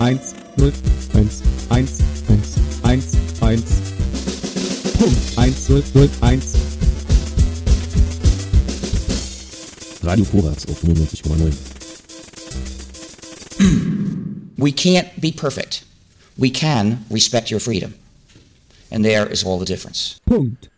[0.00, 0.72] Eins, null,
[1.14, 3.70] eins, eins, eins, eins, eins.
[4.98, 5.38] Punkt.
[5.38, 6.54] Eins, null, null, eins.
[10.02, 11.54] Radio Korax auf 95,9.
[14.58, 15.84] We can't be perfect.
[16.36, 17.94] We can respect your freedom.
[18.90, 20.20] And there is all the difference.
[20.26, 20.68] Punkt.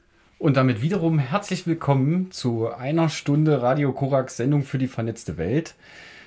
[0.41, 5.74] Und damit wiederum herzlich willkommen zu einer Stunde Radio Korax Sendung für die vernetzte Welt.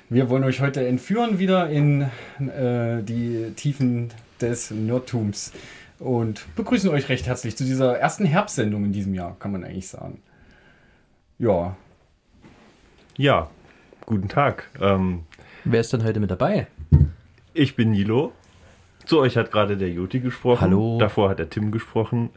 [0.07, 2.04] Wir wollen euch heute entführen wieder in
[2.37, 5.51] äh, die Tiefen des Nerdtums
[5.97, 9.87] und begrüßen euch recht herzlich zu dieser ersten Herbstsendung in diesem Jahr, kann man eigentlich
[9.87, 10.21] sagen.
[11.39, 11.75] Ja,
[13.18, 13.50] Ja,
[14.06, 14.70] guten Tag.
[14.79, 15.23] Ähm,
[15.64, 16.68] Wer ist denn heute mit dabei?
[17.56, 18.32] ich bin Nilo.
[19.06, 20.61] Zu euch hat gerade der Joti gesprochen.
[20.61, 20.98] Hallo.
[20.98, 22.29] Davor hat der Tim gesprochen.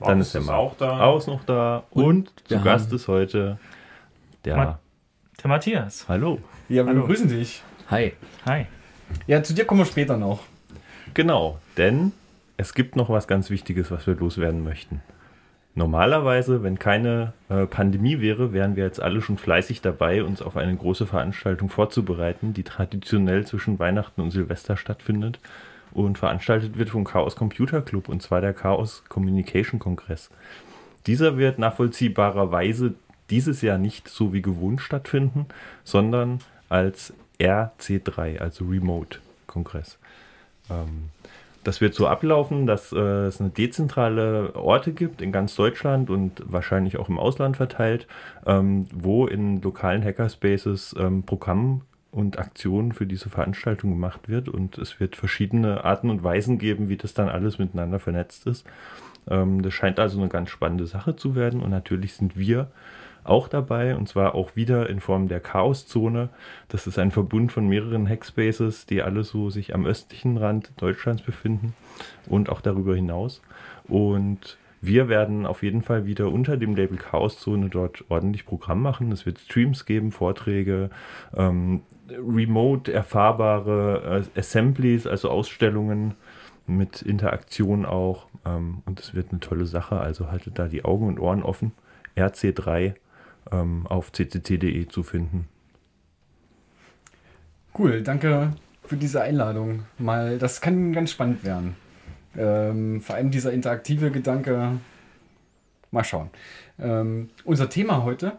[0.00, 1.00] Dann Maus ist der ist Marc auch da.
[1.00, 1.84] Aus noch da.
[1.90, 3.58] Und, zu wir Gast ist heute
[4.44, 4.56] der.
[4.56, 4.78] Ma-
[5.42, 6.06] Der Matthias.
[6.08, 6.38] Hallo.
[6.68, 7.00] ja wir Hallo.
[7.02, 7.62] begrüßen dich.
[7.90, 8.12] Hi.
[8.46, 8.66] Hi.
[9.26, 10.40] Ja, zu dir kommen wir später noch.
[11.14, 12.12] Genau, denn
[12.56, 15.02] es gibt noch was ganz Wichtiges, was wir loswerden möchten.
[15.74, 20.56] Normalerweise, wenn keine äh, Pandemie wäre, wären wir jetzt alle schon fleißig dabei, uns auf
[20.56, 25.38] eine große Veranstaltung vorzubereiten, die traditionell zwischen Weihnachten und Silvester stattfindet
[25.92, 30.30] und veranstaltet wird vom Chaos Computer Club und zwar der Chaos Communication Kongress.
[31.06, 32.94] Dieser wird nachvollziehbarerweise
[33.30, 35.46] dieses Jahr nicht so wie gewohnt stattfinden,
[35.84, 39.98] sondern als RC3, also Remote Kongress.
[40.68, 41.10] Ähm,
[41.62, 46.42] das wird so ablaufen, dass äh, es eine dezentrale Orte gibt in ganz Deutschland und
[46.46, 48.06] wahrscheinlich auch im Ausland verteilt,
[48.46, 54.78] ähm, wo in lokalen Hackerspaces ähm, Programm und Aktionen für diese Veranstaltung gemacht wird und
[54.78, 58.66] es wird verschiedene Arten und Weisen geben, wie das dann alles miteinander vernetzt ist.
[59.28, 62.70] Ähm, das scheint also eine ganz spannende Sache zu werden und natürlich sind wir
[63.22, 66.30] auch dabei und zwar auch wieder in Form der Chaoszone.
[66.68, 71.22] Das ist ein Verbund von mehreren Hackspaces, die alle so sich am östlichen Rand Deutschlands
[71.22, 71.74] befinden
[72.26, 73.42] und auch darüber hinaus.
[73.86, 79.12] Und wir werden auf jeden Fall wieder unter dem Label Chaoszone dort ordentlich Programm machen.
[79.12, 80.90] Es wird Streams geben, Vorträge,
[81.36, 86.14] ähm, remote erfahrbare äh, Assemblies, also Ausstellungen
[86.66, 88.26] mit Interaktion auch.
[88.44, 89.98] Ähm, und es wird eine tolle Sache.
[90.00, 91.72] Also haltet da die Augen und Ohren offen.
[92.16, 92.94] RC3
[93.52, 95.48] ähm, auf ccc.de zu finden.
[97.78, 98.52] Cool, danke
[98.84, 99.84] für diese Einladung.
[99.98, 101.76] Mal, das kann ganz spannend werden.
[102.36, 104.78] Ähm, vor allem dieser interaktive Gedanke.
[105.92, 106.30] Mal schauen.
[106.78, 108.38] Ähm, unser Thema heute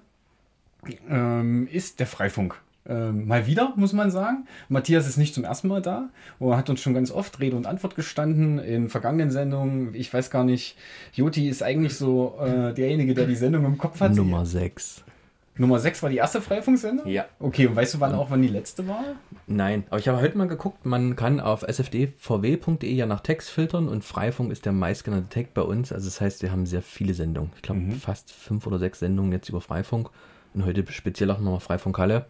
[1.10, 2.60] ähm, ist der Freifunk.
[2.92, 4.46] Ähm, mal wieder, muss man sagen.
[4.68, 6.10] Matthias ist nicht zum ersten Mal da
[6.40, 9.96] und hat uns schon ganz oft Rede und Antwort gestanden in vergangenen Sendungen.
[9.96, 10.76] Ich weiß gar nicht,
[11.14, 14.14] Joti ist eigentlich so äh, derjenige, der die Sendung im Kopf hat.
[14.14, 15.06] Nummer 6.
[15.56, 17.08] Nummer 6 war die erste Freifunksendung?
[17.08, 17.26] Ja.
[17.40, 19.04] Okay, und weißt du wann auch, wann die letzte war?
[19.48, 23.88] Nein, aber ich habe heute mal geguckt, man kann auf sfdvw.de ja nach Text filtern
[23.88, 25.92] und Freifunk ist der meistgenannte Tag bei uns.
[25.92, 27.52] Also das heißt, wir haben sehr viele Sendungen.
[27.56, 30.10] Ich glaube fast fünf oder sechs Sendungen jetzt über Freifunk
[30.54, 32.26] und heute speziell auch nochmal Freifunk Halle.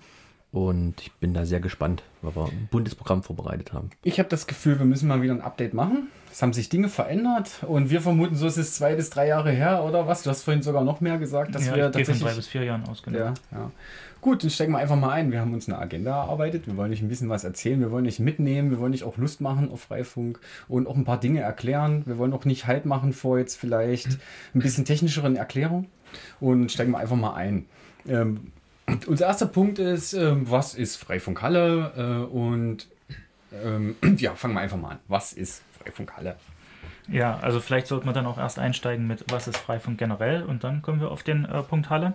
[0.51, 3.89] Und ich bin da sehr gespannt, weil wir ein buntes Programm vorbereitet haben.
[4.03, 6.09] Ich habe das Gefühl, wir müssen mal wieder ein Update machen.
[6.29, 9.51] Es haben sich Dinge verändert und wir vermuten, so ist es zwei bis drei Jahre
[9.51, 10.23] her oder was?
[10.23, 12.23] Du hast vorhin sogar noch mehr gesagt, dass ja, wir ich gehe von tatsächlich.
[12.23, 13.17] drei bis vier Jahren aus, genau.
[13.17, 13.71] ja, ja.
[14.19, 15.31] Gut, dann steigen wir einfach mal ein.
[15.31, 16.67] Wir haben uns eine Agenda erarbeitet.
[16.67, 17.79] Wir wollen euch ein bisschen was erzählen.
[17.79, 18.69] Wir wollen euch mitnehmen.
[18.69, 22.03] Wir wollen euch auch Lust machen auf Freifunk und auch ein paar Dinge erklären.
[22.05, 24.19] Wir wollen auch nicht Halt machen vor jetzt vielleicht
[24.53, 25.87] ein bisschen technischeren Erklärungen
[26.39, 27.65] und steigen wir einfach mal ein.
[28.07, 28.51] Ähm,
[29.07, 31.91] unser erster Punkt ist, ähm, was ist Freifunk Halle?
[31.95, 32.87] Äh, und
[33.63, 34.99] ähm, ja, fangen wir einfach mal an.
[35.07, 36.35] Was ist Freifunk Halle?
[37.07, 40.63] Ja, also vielleicht sollte man dann auch erst einsteigen mit, was ist Freifunk generell und
[40.63, 42.13] dann kommen wir auf den äh, Punkt Halle.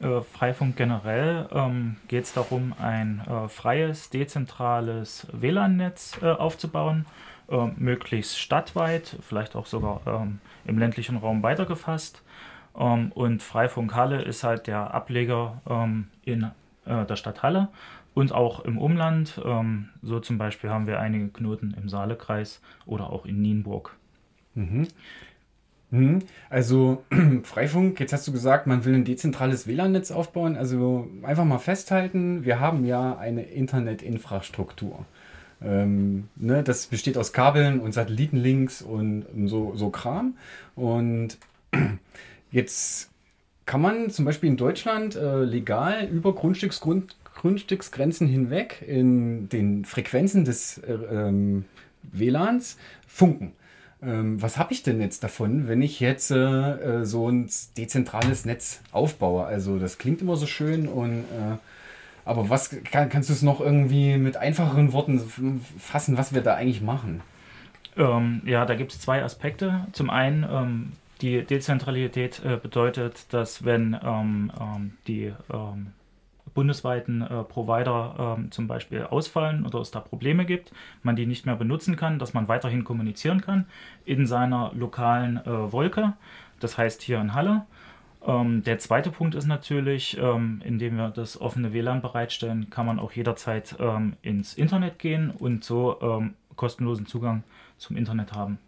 [0.00, 7.06] Äh, Freifunk generell ähm, geht es darum, ein äh, freies, dezentrales WLAN-Netz äh, aufzubauen,
[7.50, 12.22] äh, möglichst stadtweit, vielleicht auch sogar ähm, im ländlichen Raum weitergefasst.
[12.78, 16.50] Ähm, und Freifunk Halle ist halt der Ableger ähm, in
[16.86, 17.68] äh, der Stadt Halle
[18.14, 19.40] und auch im Umland.
[19.44, 23.96] Ähm, so zum Beispiel haben wir einige Knoten im Saalekreis oder auch in Nienburg.
[25.92, 26.20] Mhm.
[26.48, 27.04] Also
[27.44, 30.56] Freifunk, jetzt hast du gesagt, man will ein dezentrales WLAN-Netz aufbauen.
[30.56, 35.04] Also einfach mal festhalten, wir haben ja eine Internetinfrastruktur.
[35.62, 40.34] Ähm, ne, das besteht aus Kabeln und Satellitenlinks und so, so Kram.
[40.74, 41.36] Und
[42.52, 43.10] jetzt
[43.66, 50.44] kann man zum Beispiel in Deutschland äh, legal über Grundstücksgrund, Grundstücksgrenzen hinweg in den Frequenzen
[50.44, 51.64] des äh, ähm,
[52.02, 52.76] WLANs
[53.06, 53.52] funken.
[54.02, 58.44] ähm, was habe ich denn jetzt davon, wenn ich jetzt äh, äh, so ein dezentrales
[58.44, 59.44] Netz aufbaue?
[59.44, 61.56] Also das klingt immer so schön und äh,
[62.24, 65.20] aber was kann, kannst du es noch irgendwie mit einfacheren Worten
[65.78, 67.20] fassen, was wir da eigentlich machen?
[67.96, 69.86] Ähm, ja, da gibt es zwei Aspekte.
[69.92, 75.92] Zum einen, ähm, die Dezentralität äh, bedeutet, dass wenn ähm, ähm die ähm,
[76.54, 80.72] bundesweiten äh, Provider ähm, zum Beispiel ausfallen oder es da Probleme gibt,
[81.02, 83.66] man die nicht mehr benutzen kann, dass man weiterhin kommunizieren kann
[84.04, 86.12] in seiner lokalen äh, Wolke,
[86.60, 87.64] das heißt hier in Halle.
[88.26, 92.98] Ähm, der zweite Punkt ist natürlich, ähm, indem wir das offene WLAN bereitstellen, kann man
[92.98, 93.76] auch jederzeit
[94.22, 97.42] ins Internet gehen und so kostenlosen Zugang
[97.78, 98.58] zum Internet haben.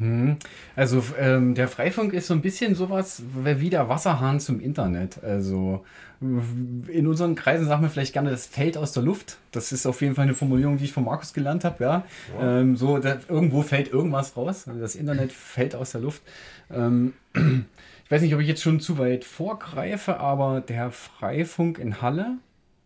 [0.00, 0.36] Hm.
[0.76, 5.22] Also ähm, der Freifunk ist so ein bisschen sowas wie der Wasserhahn zum Internet.
[5.22, 5.84] Also
[6.20, 9.38] in unseren Kreisen sagen wir vielleicht gerne, das fällt aus der Luft.
[9.52, 11.84] Das ist auf jeden Fall eine Formulierung, die ich von Markus gelernt habe.
[11.84, 12.04] Ja,
[12.34, 12.42] wow.
[12.42, 14.66] ähm, so da, irgendwo fällt irgendwas raus.
[14.80, 16.22] Das Internet fällt aus der Luft.
[16.70, 22.00] Ähm, ich weiß nicht, ob ich jetzt schon zu weit vorgreife, aber der Freifunk in
[22.00, 22.38] Halle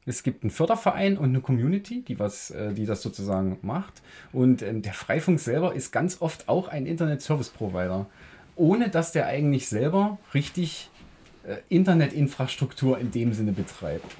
[0.07, 4.03] es gibt einen Förderverein und eine Community, die, was, äh, die das sozusagen macht.
[4.33, 8.07] Und ähm, der Freifunk selber ist ganz oft auch ein Internet-Service-Provider,
[8.57, 10.91] ohne dass der eigentlich selber richtig
[11.47, 14.17] äh, Internetinfrastruktur in dem Sinne betreibt.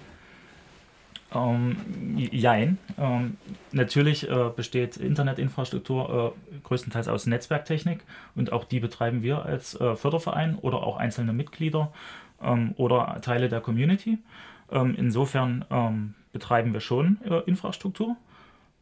[1.35, 1.77] Ähm,
[2.17, 2.79] jein.
[2.97, 3.37] Ähm,
[3.73, 8.01] natürlich äh, besteht Internetinfrastruktur äh, größtenteils aus Netzwerktechnik
[8.37, 11.93] und auch die betreiben wir als äh, Förderverein oder auch einzelne Mitglieder
[12.43, 14.19] ähm, oder Teile der Community.
[14.75, 18.17] Ähm, insofern ähm, betreiben wir schon äh, Infrastruktur.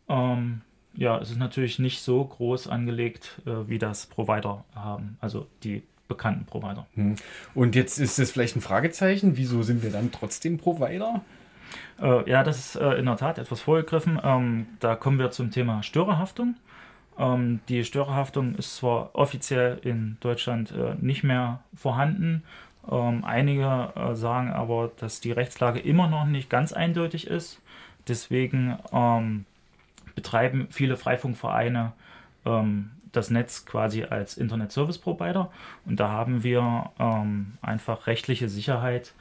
[0.09, 0.63] Ähm,
[0.95, 5.83] ja, es ist natürlich nicht so groß angelegt, äh, wie das Provider haben, also die
[6.09, 6.87] bekannten Provider.
[6.95, 7.17] Hm.
[7.55, 11.23] Und jetzt ist es vielleicht ein Fragezeichen, wieso sind wir dann trotzdem Provider?
[12.01, 14.21] Äh, ja, das ist äh, in der Tat etwas vorgegriffen.
[14.23, 16.57] Ähm, da kommen wir zum Thema Störerhaftung.
[17.19, 22.43] Ähm, die Störerhaftung ist zwar offiziell in Deutschland äh, nicht mehr vorhanden,
[22.91, 27.61] ähm, einige äh, sagen aber, dass die Rechtslage immer noch nicht ganz eindeutig ist.
[28.09, 29.45] Deswegen ähm,
[30.15, 31.93] betreiben viele Freifunkvereine
[32.45, 35.51] ähm, das Netz quasi als Internet Service Provider.
[35.85, 39.15] Und da haben wir ähm, einfach rechtliche Sicherheit,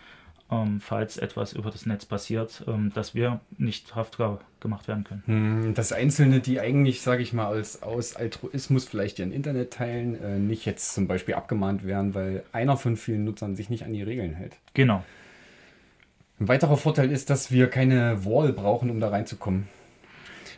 [0.52, 5.24] ähm, falls etwas über das Netz passiert, ähm, dass wir nicht haftbar gemacht werden können.
[5.26, 10.22] Hm, dass Einzelne, die eigentlich, sage ich mal, als, aus Altruismus vielleicht ihren Internet teilen,
[10.22, 13.94] äh, nicht jetzt zum Beispiel abgemahnt werden, weil einer von vielen Nutzern sich nicht an
[13.94, 14.58] die Regeln hält.
[14.74, 15.04] Genau.
[16.40, 19.68] Ein weiterer Vorteil ist, dass wir keine Wall brauchen, um da reinzukommen.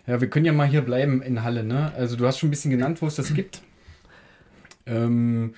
[0.08, 1.64] Ja, wir können ja mal hier bleiben in Halle.
[1.64, 1.94] Ne?
[1.96, 3.62] Also du hast schon ein bisschen genannt, wo es das gibt.
[4.86, 5.54] Ähm,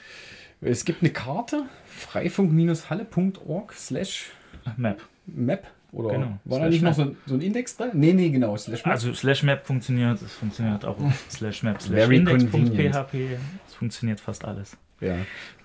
[0.62, 4.32] es gibt eine Karte, freifunk-halle.org slash
[4.78, 5.02] map.
[5.26, 5.68] Map.
[5.92, 6.40] Oder genau.
[6.44, 7.92] war da nicht noch so ein, so ein, Index drin?
[7.94, 8.58] Nee, nee, genau.
[8.58, 8.94] Slash map.
[8.94, 10.98] Also slash map funktioniert, es funktioniert auch
[11.30, 13.38] slash map, slash index.php,
[13.68, 14.78] es funktioniert fast alles.
[15.02, 15.16] Ja.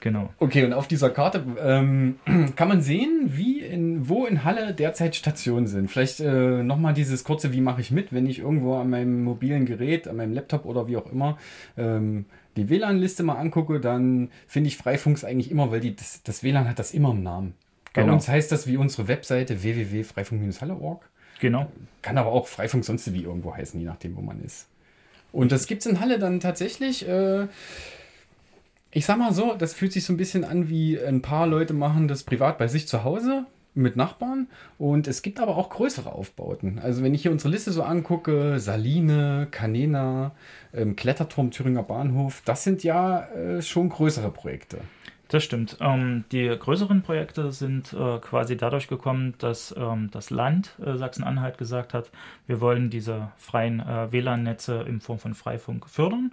[0.00, 0.30] Genau.
[0.38, 2.16] Okay, und auf dieser Karte ähm,
[2.56, 5.90] kann man sehen, wie in, wo in Halle derzeit Stationen sind.
[5.90, 9.66] Vielleicht äh, nochmal dieses kurze, wie mache ich mit, wenn ich irgendwo an meinem mobilen
[9.66, 11.38] Gerät, an meinem Laptop oder wie auch immer
[11.76, 12.26] ähm,
[12.60, 16.68] die WLAN-Liste mal angucke, dann finde ich Freifunks eigentlich immer, weil die, das, das WLAN
[16.68, 17.54] hat das immer im Namen.
[17.92, 18.14] Bei genau.
[18.14, 21.08] uns heißt das wie unsere Webseite www.freifunk-halle.org.
[21.40, 21.70] Genau.
[22.02, 24.68] Kann aber auch Freifunk sonst wie irgendwo heißen, je nachdem, wo man ist.
[25.32, 27.08] Und das gibt es in Halle dann tatsächlich.
[27.08, 27.46] Äh,
[28.92, 31.72] ich sag mal so, das fühlt sich so ein bisschen an, wie ein paar Leute
[31.72, 34.48] machen das privat bei sich zu Hause mit Nachbarn.
[34.78, 36.78] Und es gibt aber auch größere Aufbauten.
[36.78, 40.32] Also wenn ich hier unsere Liste so angucke, Saline, Canena,
[40.72, 44.78] ähm, Kletterturm Thüringer Bahnhof, das sind ja äh, schon größere Projekte.
[45.28, 45.76] Das stimmt.
[45.80, 51.56] Ähm, die größeren Projekte sind äh, quasi dadurch gekommen, dass ähm, das Land äh, Sachsen-Anhalt
[51.56, 52.10] gesagt hat,
[52.48, 56.32] wir wollen diese freien äh, WLAN-Netze in Form von Freifunk fördern.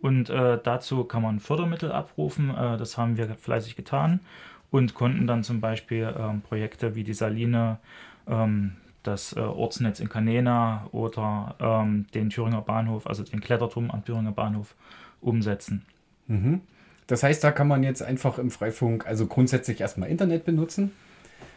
[0.00, 2.48] Und äh, dazu kann man Fördermittel abrufen.
[2.48, 4.20] Äh, das haben wir fleißig getan
[4.70, 7.78] und konnten dann zum Beispiel ähm, Projekte wie die Saline,
[8.26, 8.72] ähm,
[9.02, 14.32] das äh, Ortsnetz in Canena oder ähm, den Thüringer Bahnhof, also den Kletterturm am Thüringer
[14.32, 14.74] Bahnhof
[15.20, 15.84] umsetzen.
[16.26, 16.60] Mhm.
[17.06, 20.92] Das heißt, da kann man jetzt einfach im Freifunk, also grundsätzlich erstmal Internet benutzen.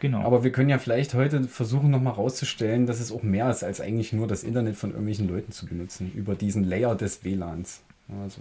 [0.00, 0.22] Genau.
[0.22, 3.80] Aber wir können ja vielleicht heute versuchen, nochmal rauszustellen, dass es auch mehr ist, als
[3.80, 7.82] eigentlich nur das Internet von irgendwelchen Leuten zu benutzen, über diesen Layer des WLANs.
[8.22, 8.40] Also.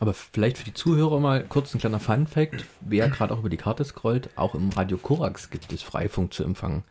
[0.00, 3.56] Aber vielleicht für die Zuhörer mal kurz ein kleiner Fun-Fact: Wer gerade auch über die
[3.56, 6.84] Karte scrollt, auch im Radio Korax gibt es Freifunk zu empfangen.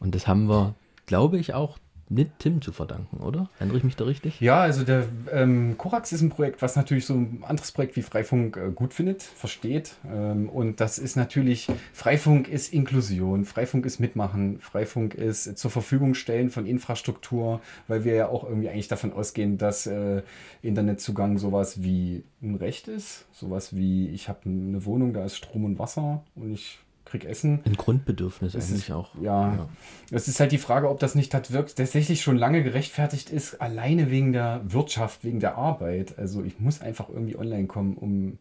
[0.00, 0.74] Und das haben wir,
[1.06, 1.78] glaube ich, auch
[2.10, 3.50] mit Tim zu verdanken, oder?
[3.58, 4.40] Erinnere ich mich da richtig?
[4.40, 8.02] Ja, also der ähm, Korax ist ein Projekt, was natürlich so ein anderes Projekt wie
[8.02, 9.94] Freifunk äh, gut findet, versteht.
[10.10, 16.14] Ähm, und das ist natürlich, Freifunk ist Inklusion, Freifunk ist Mitmachen, Freifunk ist zur Verfügung
[16.14, 20.22] stellen von Infrastruktur, weil wir ja auch irgendwie eigentlich davon ausgehen, dass äh,
[20.62, 23.26] Internetzugang sowas wie ein Recht ist.
[23.32, 27.60] Sowas wie, ich habe eine Wohnung, da ist Strom und Wasser und ich krieg Essen.
[27.64, 29.14] Ein Grundbedürfnis Es eigentlich ist, auch.
[29.20, 29.68] Ja, Ja.
[30.10, 34.10] es ist halt die Frage, ob das nicht wirkt, tatsächlich schon lange gerechtfertigt ist, alleine
[34.10, 36.18] wegen der Wirtschaft, wegen der Arbeit.
[36.18, 38.38] Also ich muss einfach irgendwie online kommen, um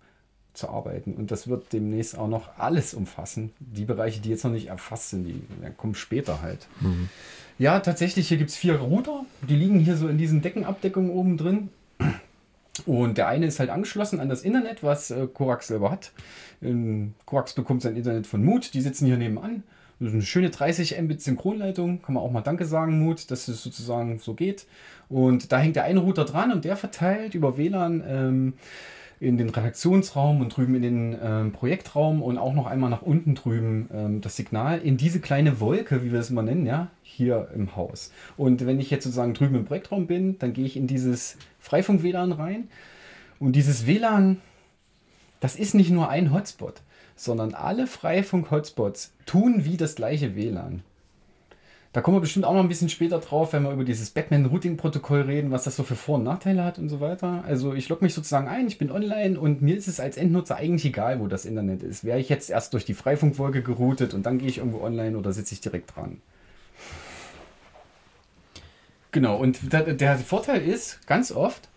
[0.53, 1.13] zu arbeiten.
[1.13, 3.51] Und das wird demnächst auch noch alles umfassen.
[3.59, 6.67] Die Bereiche, die jetzt noch nicht erfasst sind, die ja, kommen später halt.
[7.59, 9.25] Ja, tatsächlich, hier gibt es vier Router.
[9.47, 11.69] Die liegen hier so in diesen Deckenabdeckungen oben drin.
[12.85, 16.11] Und der eine ist halt angeschlossen an das Internet, was äh, Korax selber hat.
[16.61, 18.73] Ähm, Korax bekommt sein Internet von Mood.
[18.73, 19.63] Die sitzen hier nebenan.
[19.99, 22.01] Das ist eine schöne 30 Mbit Synchronleitung.
[22.01, 24.67] Kann man auch mal Danke sagen, Mood, dass es sozusagen so geht.
[25.09, 28.53] Und da hängt der eine Router dran und der verteilt über WLAN ähm,
[29.19, 33.35] in den Redaktionsraum und drüben in den ähm, Projektraum und auch noch einmal nach unten
[33.35, 37.49] drüben ähm, das Signal in diese kleine Wolke, wie wir es immer nennen, ja, hier
[37.55, 38.11] im Haus.
[38.35, 42.31] Und wenn ich jetzt sozusagen drüben im Projektraum bin, dann gehe ich in dieses Freifunk-WLAN
[42.31, 42.67] rein
[43.39, 44.37] und dieses WLAN,
[45.39, 46.81] das ist nicht nur ein Hotspot,
[47.15, 50.83] sondern alle Freifunk-Hotspots tun wie das gleiche WLAN.
[51.93, 55.21] Da kommen wir bestimmt auch noch ein bisschen später drauf, wenn wir über dieses Batman-Routing-Protokoll
[55.21, 57.43] reden, was das so für Vor- und Nachteile hat und so weiter.
[57.47, 60.57] Also ich logge mich sozusagen ein, ich bin online und mir ist es als Endnutzer
[60.57, 62.03] eigentlich egal, wo das Internet ist.
[62.03, 65.31] Wäre ich jetzt erst durch die Freifunkwolke geroutet und dann gehe ich irgendwo online oder
[65.31, 66.21] sitze ich direkt dran.
[69.11, 71.69] Genau, und der Vorteil ist, ganz oft,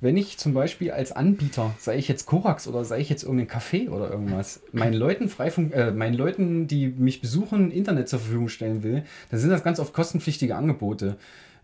[0.00, 3.48] wenn ich zum Beispiel als Anbieter, sei ich jetzt Korax oder sei ich jetzt irgendein
[3.48, 8.48] Café oder irgendwas, meinen Leuten Freifunk, äh, meinen Leuten, die mich besuchen, Internet zur Verfügung
[8.48, 11.16] stellen will, dann sind das ganz oft kostenpflichtige Angebote.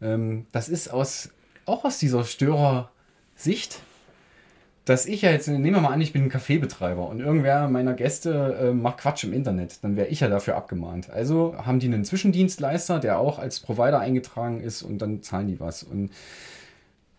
[0.02, 1.30] Ähm, das ist aus,
[1.64, 3.80] auch aus dieser Störersicht,
[4.84, 7.94] dass ich ja jetzt, nehmen wir mal an, ich bin ein Kaffeebetreiber und irgendwer meiner
[7.94, 11.08] Gäste äh, macht Quatsch im Internet, dann wäre ich ja dafür abgemahnt.
[11.08, 15.60] Also haben die einen Zwischendienstleister, der auch als Provider eingetragen ist und dann zahlen die
[15.60, 15.84] was.
[15.84, 16.10] Und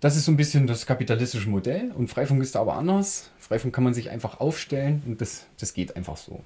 [0.06, 3.32] das ist so ein bisschen das kapitalistische Modell und Freifunk ist da aber anders.
[3.40, 6.44] Freifunk kann man sich einfach aufstellen und das, das geht einfach so.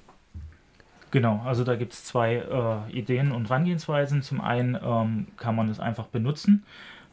[1.10, 4.22] Genau, also da gibt es zwei äh, Ideen und Herangehensweisen.
[4.22, 6.64] Zum einen ähm, kann man es einfach benutzen.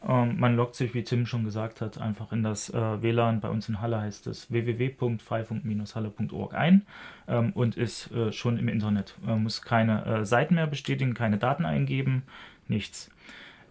[0.08, 3.40] Ähm, man loggt sich, wie Tim schon gesagt hat, einfach in das äh, WLAN.
[3.40, 6.86] Bei uns in Halle heißt es www.freifunk-halle.org ein
[7.28, 9.16] ähm, und ist äh, schon im Internet.
[9.20, 12.22] Man muss keine äh, Seiten mehr bestätigen, keine Daten eingeben,
[12.68, 13.10] nichts.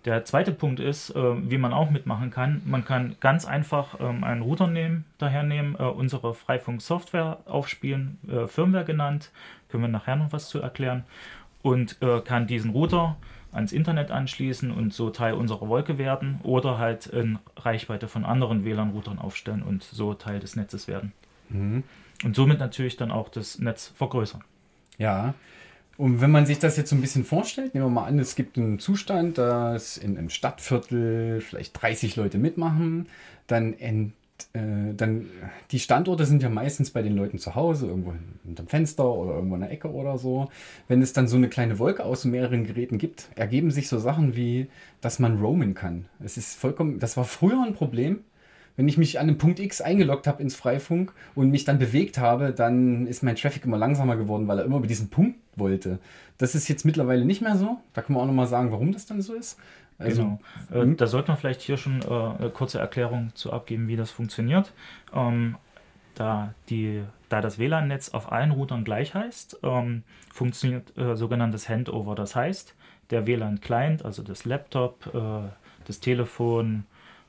[0.08, 2.62] Der zweite Punkt ist, äh, wie man auch mitmachen kann.
[2.64, 8.48] Man kann ganz einfach ähm, einen Router nehmen, daher nehmen, äh, unsere Freifunk-Software aufspielen, äh,
[8.48, 9.32] Firmware genannt,
[9.68, 11.04] können wir nachher noch was zu erklären,
[11.62, 13.18] und äh, kann diesen Router
[13.52, 18.64] ans Internet anschließen und so Teil unserer Wolke werden oder halt in Reichweite von anderen
[18.64, 21.12] WLAN-Routern aufstellen und so Teil des Netzes werden.
[22.24, 24.42] Und somit natürlich dann auch das Netz vergrößern.
[24.98, 25.34] Ja.
[25.98, 28.36] Und wenn man sich das jetzt so ein bisschen vorstellt, nehmen wir mal an, es
[28.36, 33.08] gibt einen Zustand, dass in einem Stadtviertel vielleicht 30 Leute mitmachen,
[33.48, 34.14] dann, ent,
[34.54, 35.26] äh, dann
[35.72, 38.14] die Standorte sind ja meistens bei den Leuten zu Hause, irgendwo
[38.46, 40.50] hinterm Fenster oder irgendwo in der Ecke oder so.
[40.88, 44.36] Wenn es dann so eine kleine Wolke aus mehreren Geräten gibt, ergeben sich so Sachen
[44.36, 44.68] wie,
[45.02, 46.06] dass man roamen kann.
[46.24, 48.20] Es ist vollkommen, das war früher ein Problem.
[48.78, 52.20] Wenn ich mich an einem Punkt X eingeloggt habe ins Freifunk und mich dann bewegt
[52.20, 55.98] habe, dann ist mein Traffic immer langsamer geworden, weil er immer über diesen Punkt wollte.
[56.38, 57.80] Das ist jetzt mittlerweile nicht mehr so.
[57.94, 59.60] Da können wir auch nochmal sagen, warum das dann so ist.
[59.98, 60.38] Also,
[60.70, 60.92] genau.
[60.92, 64.12] Äh, da sollte man vielleicht hier schon äh, eine kurze Erklärung zu abgeben, wie das
[64.12, 64.72] funktioniert.
[65.12, 65.56] Ähm,
[66.14, 72.14] da, die, da das WLAN-Netz auf allen Routern gleich heißt, ähm, funktioniert äh, sogenanntes Handover.
[72.14, 72.76] Das heißt,
[73.10, 75.50] der WLAN-Client, also das Laptop, äh,
[75.86, 76.86] das Telefon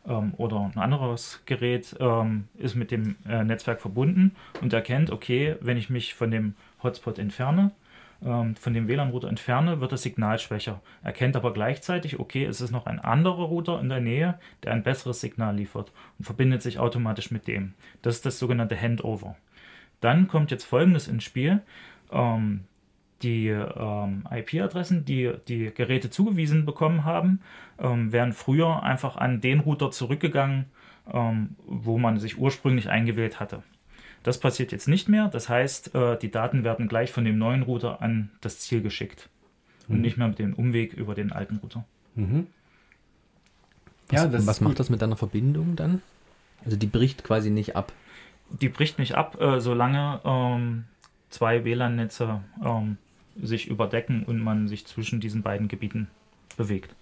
[0.09, 5.57] ähm, oder ein anderes Gerät, ähm, ist mit dem äh, Netzwerk verbunden und erkennt, okay,
[5.61, 7.71] wenn ich mich von dem Hotspot entferne,
[8.25, 10.81] ähm, von dem WLAN-Router entferne, wird das Signal schwächer.
[11.03, 14.83] Erkennt aber gleichzeitig, okay, es ist noch ein anderer Router in der Nähe, der ein
[14.83, 17.75] besseres Signal liefert und verbindet sich automatisch mit dem.
[18.03, 19.37] Das ist das sogenannte Handover.
[20.01, 21.61] Dann kommt jetzt Folgendes ins Spiel.
[22.11, 22.65] Ähm,
[23.23, 27.41] die ähm, IP-Adressen, die die Geräte zugewiesen bekommen haben,
[27.79, 30.67] ähm, wären früher einfach an den Router zurückgegangen,
[31.13, 33.63] ähm, wo man sich ursprünglich eingewählt hatte.
[34.23, 35.29] Das passiert jetzt nicht mehr.
[35.29, 39.29] Das heißt, äh, die Daten werden gleich von dem neuen Router an das Ziel geschickt
[39.89, 41.85] und nicht mehr mit dem Umweg über den alten Router.
[44.11, 46.03] ja, Was, das was macht das mit deiner Verbindung dann?
[46.65, 47.93] Also die bricht quasi nicht ab.
[48.61, 50.85] Die bricht nicht ab, äh, solange ähm,
[51.31, 52.97] zwei WLAN-Netze ähm,
[53.43, 56.09] sich überdecken und man sich zwischen diesen beiden Gebieten
[56.57, 56.95] bewegt.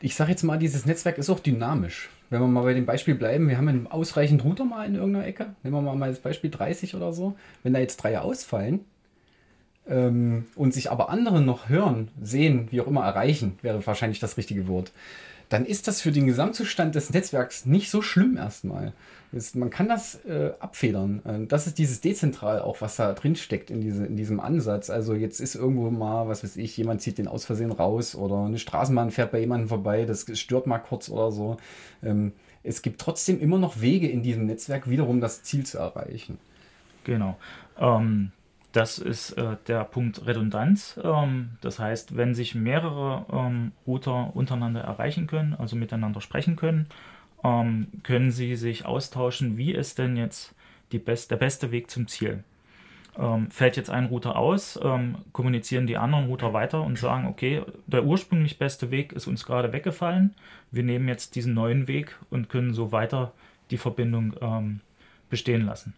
[0.00, 2.10] ich sage jetzt mal, dieses Netzwerk ist auch dynamisch.
[2.28, 5.26] Wenn wir mal bei dem Beispiel bleiben, wir haben einen ausreichend Router mal in irgendeiner
[5.26, 5.54] Ecke.
[5.62, 7.36] Nehmen wir mal das Beispiel 30 oder so.
[7.62, 8.80] Wenn da jetzt drei ausfallen
[9.86, 14.36] ähm, und sich aber andere noch hören, sehen, wie auch immer erreichen, wäre wahrscheinlich das
[14.38, 14.92] richtige Wort,
[15.50, 18.94] dann ist das für den Gesamtzustand des Netzwerks nicht so schlimm erstmal.
[19.32, 21.22] Das, man kann das äh, abfedern.
[21.24, 24.90] Äh, das ist dieses Dezentral auch, was da drin steckt in, diese, in diesem Ansatz.
[24.90, 28.44] Also jetzt ist irgendwo mal, was weiß ich, jemand zieht den aus Versehen raus oder
[28.44, 31.56] eine Straßenbahn fährt bei jemandem vorbei, das stört mal kurz oder so.
[32.02, 36.38] Ähm, es gibt trotzdem immer noch Wege in diesem Netzwerk, wiederum das Ziel zu erreichen.
[37.04, 37.36] Genau.
[37.78, 38.32] Ähm,
[38.72, 40.98] das ist äh, der Punkt Redundanz.
[41.02, 46.86] Ähm, das heißt, wenn sich mehrere ähm, Router untereinander erreichen können, also miteinander sprechen können,
[47.44, 50.54] ähm, können sie sich austauschen, wie ist denn jetzt
[50.98, 52.44] best der beste Weg zum Ziel.
[53.18, 57.62] Ähm, fällt jetzt ein Router aus, ähm, kommunizieren die anderen Router weiter und sagen, okay,
[57.86, 60.34] der ursprünglich beste Weg ist uns gerade weggefallen.
[60.70, 63.32] Wir nehmen jetzt diesen neuen Weg und können so weiter
[63.70, 64.80] die Verbindung ähm,
[65.28, 65.92] bestehen lassen.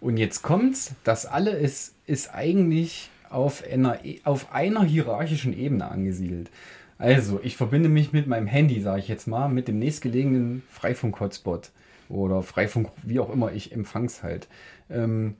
[0.00, 6.50] Und jetzt kommt's, das alle ist, ist eigentlich auf einer, auf einer hierarchischen Ebene angesiedelt.
[6.98, 11.70] Also, ich verbinde mich mit meinem Handy, sage ich jetzt mal, mit dem nächstgelegenen Freifunk-Hotspot
[12.08, 14.48] oder Freifunk, wie auch immer ich empfangs halt.
[14.90, 15.36] Ähm,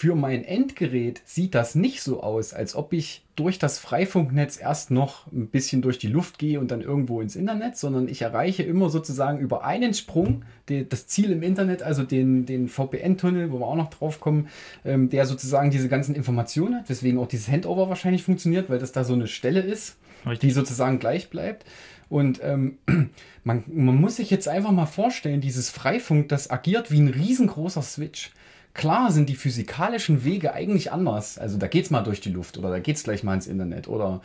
[0.00, 4.90] für mein Endgerät sieht das nicht so aus, als ob ich durch das Freifunknetz erst
[4.90, 8.62] noch ein bisschen durch die Luft gehe und dann irgendwo ins Internet, sondern ich erreiche
[8.62, 13.58] immer sozusagen über einen Sprung die, das Ziel im Internet, also den, den VPN-Tunnel, wo
[13.58, 14.48] wir auch noch drauf kommen,
[14.86, 18.92] ähm, der sozusagen diese ganzen Informationen hat, weswegen auch dieses Handover wahrscheinlich funktioniert, weil das
[18.92, 20.48] da so eine Stelle ist, Richtig.
[20.48, 21.66] die sozusagen gleich bleibt.
[22.08, 22.78] Und ähm,
[23.44, 27.82] man, man muss sich jetzt einfach mal vorstellen, dieses Freifunk, das agiert wie ein riesengroßer
[27.82, 28.30] Switch.
[28.72, 31.38] Klar sind die physikalischen Wege eigentlich anders.
[31.38, 33.46] Also da geht es mal durch die Luft oder da geht es gleich mal ins
[33.46, 33.88] Internet.
[33.88, 34.20] Oder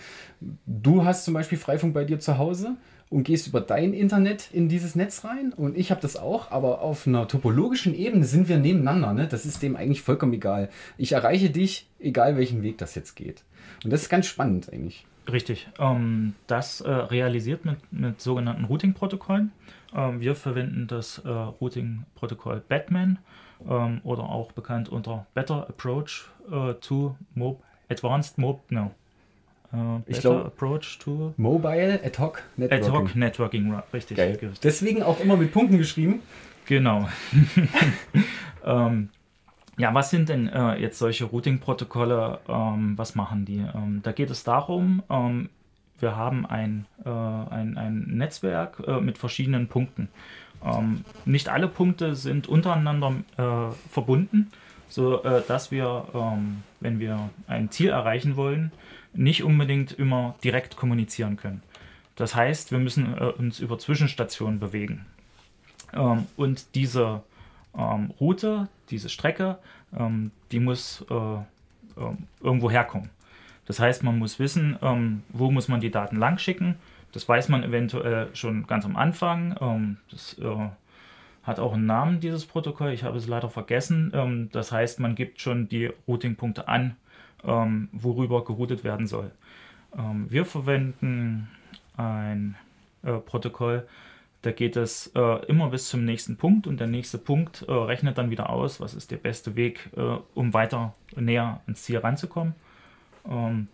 [0.66, 2.76] du hast zum Beispiel Freifunk bei dir zu Hause
[3.10, 6.82] und gehst über dein Internet in dieses Netz rein und ich habe das auch, aber
[6.82, 9.14] auf einer topologischen Ebene sind wir nebeneinander.
[9.14, 9.28] Ne?
[9.28, 10.70] Das ist dem eigentlich vollkommen egal.
[10.98, 13.44] Ich erreiche dich, egal welchen Weg das jetzt geht.
[13.84, 15.06] Und das ist ganz spannend eigentlich.
[15.32, 15.68] Richtig.
[15.80, 19.52] Ähm, das äh, realisiert mit, mit sogenannten Routing-Protokollen.
[19.96, 23.20] Ähm, wir verwenden das äh, Routing-Protokoll Batman
[23.68, 28.92] ähm, oder auch bekannt unter Better Approach äh, to Mob Advanced Mob no.
[29.74, 32.86] Äh, ich glaube Approach to Mobile Ad Hoc Networking.
[32.86, 34.18] Ad Hoc Networking, richtig.
[34.18, 34.38] Geil.
[34.64, 36.22] Deswegen auch immer mit Punkten geschrieben.
[36.66, 37.08] Genau.
[38.66, 39.10] ähm,
[39.78, 42.40] ja, was sind denn äh, jetzt solche Routing-Protokolle?
[42.48, 43.64] Ähm, was machen die?
[43.76, 45.50] Ähm, da geht es darum, ähm,
[46.00, 50.10] wir haben ein, äh, ein, ein Netzwerk äh, mit verschiedenen Punkten.
[50.64, 54.52] Ähm, nicht alle Punkte sind untereinander äh, verbunden,
[54.90, 58.72] so äh, dass wir, ähm, wenn wir ein Ziel erreichen wollen,
[59.14, 61.62] nicht unbedingt immer direkt kommunizieren können.
[62.16, 65.06] Das heißt, wir müssen äh, uns über Zwischenstationen bewegen.
[65.94, 67.24] Ähm, und diese
[67.78, 69.58] ähm, Route, diese Strecke,
[69.98, 73.10] ähm, die muss äh, ähm, irgendwo herkommen.
[73.66, 74.78] Das heißt, man muss wissen,
[75.30, 76.76] wo muss man die Daten lang schicken
[77.16, 79.56] das weiß man eventuell schon ganz am Anfang.
[79.62, 80.70] Ähm, das äh,
[81.44, 82.92] hat auch einen Namen, dieses Protokoll.
[82.92, 84.12] Ich habe es leider vergessen.
[84.14, 86.98] Ähm, das heißt, man gibt schon die Routingpunkte an,
[87.46, 89.32] ähm, worüber geroutet werden soll.
[89.98, 91.48] Ähm, wir verwenden
[91.96, 92.58] ein
[93.04, 93.88] äh, Protokoll,
[94.42, 98.18] da geht es äh, immer bis zum nächsten Punkt und der nächste Punkt äh, rechnet
[98.18, 102.56] dann wieder aus, was ist der beste Weg, äh, um weiter näher ans Ziel ranzukommen.
[103.26, 103.70] Ähm,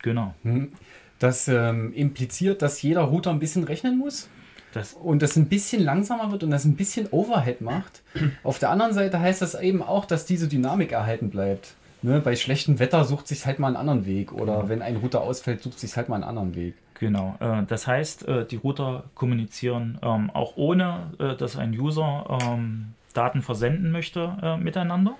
[0.00, 0.34] genau.
[0.42, 0.72] Hm.
[1.18, 4.28] Das ähm, impliziert, dass jeder Router ein bisschen rechnen muss.
[4.72, 8.02] Das und das ein bisschen langsamer wird und das ein bisschen Overhead macht.
[8.42, 11.74] Auf der anderen Seite heißt das eben auch, dass diese Dynamik erhalten bleibt.
[12.02, 14.68] Ne, bei schlechtem Wetter sucht sich halt mal einen anderen Weg oder genau.
[14.68, 16.74] wenn ein Router ausfällt, sucht sich halt mal einen anderen Weg.
[16.98, 22.38] Genau, äh, das heißt, äh, die Router kommunizieren ähm, auch ohne, äh, dass ein User
[22.42, 25.14] ähm, Daten versenden möchte miteinander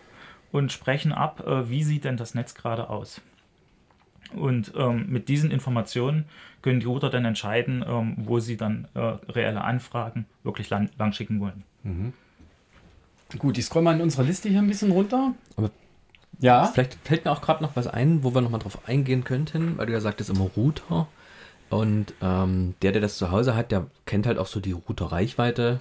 [0.52, 3.22] und sprechen ab, wie sieht denn das Netz gerade aus.
[4.34, 6.24] Und ähm, mit diesen Informationen
[6.62, 11.12] können die Router dann entscheiden, ähm, wo sie dann äh, reelle Anfragen wirklich lang, lang
[11.12, 11.62] schicken wollen.
[11.84, 12.12] Mhm.
[13.38, 15.34] Gut, ich scroll mal in unserer Liste hier ein bisschen runter.
[15.56, 15.70] Aber
[16.38, 16.66] ja.
[16.66, 19.86] Vielleicht fällt mir auch gerade noch was ein, wo wir nochmal drauf eingehen könnten, weil
[19.86, 21.08] du ja sagtest immer Router.
[21.70, 25.80] Und ähm, der, der das zu Hause hat, der kennt halt auch so die Router-Reichweite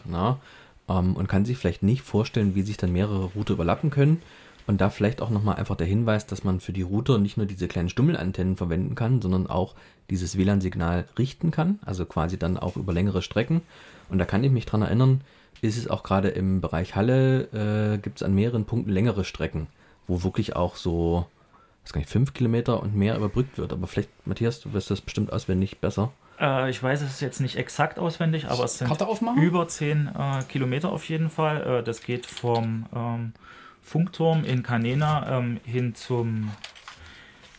[0.89, 4.21] ähm, und kann sich vielleicht nicht vorstellen, wie sich dann mehrere Router überlappen können.
[4.67, 7.45] Und da vielleicht auch nochmal einfach der Hinweis, dass man für die Router nicht nur
[7.45, 9.75] diese kleinen Stummelantennen verwenden kann, sondern auch
[10.09, 13.61] dieses WLAN-Signal richten kann, also quasi dann auch über längere Strecken.
[14.09, 15.21] Und da kann ich mich dran erinnern,
[15.61, 19.67] ist es auch gerade im Bereich Halle, äh, gibt es an mehreren Punkten längere Strecken,
[20.07, 21.25] wo wirklich auch so,
[21.83, 23.71] was kann ich, fünf Kilometer und mehr überbrückt wird.
[23.71, 26.11] Aber vielleicht, Matthias, du wirst das bestimmt auswendig besser.
[26.39, 28.91] Äh, ich weiß es jetzt nicht exakt auswendig, aber es sind
[29.37, 31.79] über 10 äh, Kilometer auf jeden Fall.
[31.79, 33.33] Äh, das geht vom ähm,
[33.85, 36.51] Funkturm in Canena ähm, hin zum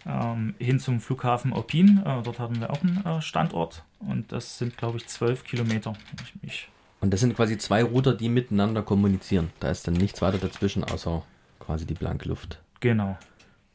[0.04, 2.02] ähm, hin zum Flughafen Opin.
[2.04, 5.92] Äh, dort haben wir auch einen äh, Standort und das sind, glaube ich, 12 Kilometer.
[6.22, 6.68] ich mich
[7.00, 9.50] Und das sind quasi zwei Router, die miteinander kommunizieren.
[9.60, 11.22] Da ist dann nichts weiter dazwischen, außer
[11.60, 12.60] quasi die blanke Luft.
[12.80, 13.16] Genau.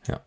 [0.07, 0.19] Ja.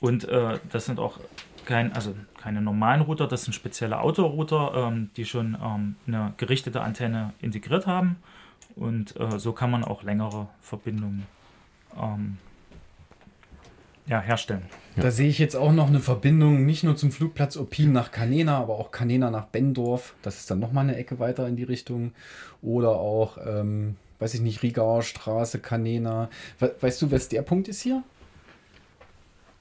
[0.00, 1.20] Und äh, das sind auch
[1.64, 6.80] kein, also keine normalen Router, das sind spezielle Autorouter, ähm, die schon ähm, eine gerichtete
[6.80, 8.16] Antenne integriert haben.
[8.74, 11.26] Und äh, so kann man auch längere Verbindungen
[12.00, 12.38] ähm,
[14.06, 14.62] ja, herstellen.
[14.94, 18.58] Da sehe ich jetzt auch noch eine Verbindung, nicht nur zum Flugplatz Opin nach Canena,
[18.58, 20.14] aber auch Canena nach Bendorf.
[20.22, 22.12] Das ist dann nochmal eine Ecke weiter in die Richtung.
[22.62, 26.30] Oder auch, ähm, weiß ich nicht, Rigaer Straße, Canena.
[26.60, 28.02] We weißt du, was der Punkt ist hier?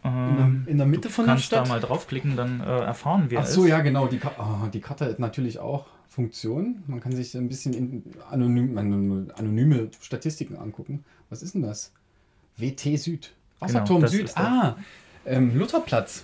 [0.04, 1.68] In der, Ähm, in der Mitte du von der kannst da Stadt?
[1.68, 3.54] mal draufklicken, dann äh, erfahren wir Ach es.
[3.54, 4.08] so, ja, genau.
[4.08, 6.84] Die, ah, die Karte hat natürlich auch Funktion.
[6.88, 11.04] Man kann sich ein bisschen in anonym, anonyme Statistiken angucken.
[11.30, 11.92] Was ist denn das?
[12.58, 13.32] WT Süd.
[13.60, 14.32] Wasserturm das Süd.
[14.36, 14.76] Ah,
[15.26, 16.24] ähm, Lutherplatz.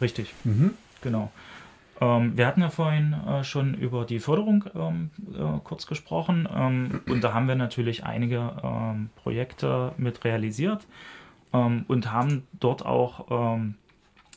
[0.00, 0.34] Richtig.
[0.44, 0.74] Mhm.
[1.00, 1.30] Genau.
[2.00, 7.00] Ähm, wir hatten ja vorhin äh, schon über die Förderung ähm, äh, kurz gesprochen ähm,
[7.08, 10.86] und da haben wir natürlich einige ähm, Projekte mit realisiert
[11.52, 13.76] ähm, und haben dort auch ähm,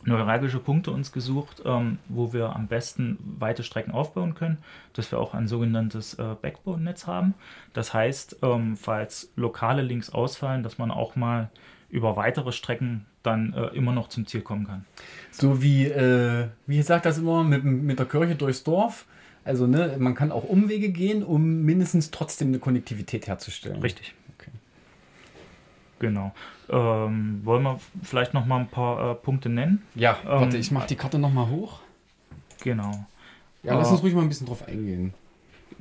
[0.06, 4.58] neuralgische Punkte uns gesucht, ähm, wo wir am besten weite Strecken aufbauen können,
[4.94, 7.34] dass wir auch ein sogenanntes äh, Backbone-Netz haben.
[7.74, 11.50] Das heißt, ähm, falls lokale Links ausfallen, dass man auch mal
[11.90, 14.86] über weitere Strecken dann äh, immer noch zum Ziel kommen kann.
[15.32, 19.06] So wie, äh, wie sagt das immer, mit, mit der Kirche durchs Dorf.
[19.44, 23.80] Also, ne, man kann auch Umwege gehen, um mindestens trotzdem eine Konnektivität herzustellen.
[23.82, 24.16] Richtig.
[26.00, 26.34] Genau.
[26.70, 29.84] Ähm, wollen wir vielleicht noch mal ein paar äh, Punkte nennen?
[29.96, 31.80] Ja, warte, Ähm, ich mache die Karte nochmal hoch.
[32.64, 33.06] Genau.
[33.64, 35.14] Ja, lass äh, uns ruhig mal ein bisschen drauf eingehen.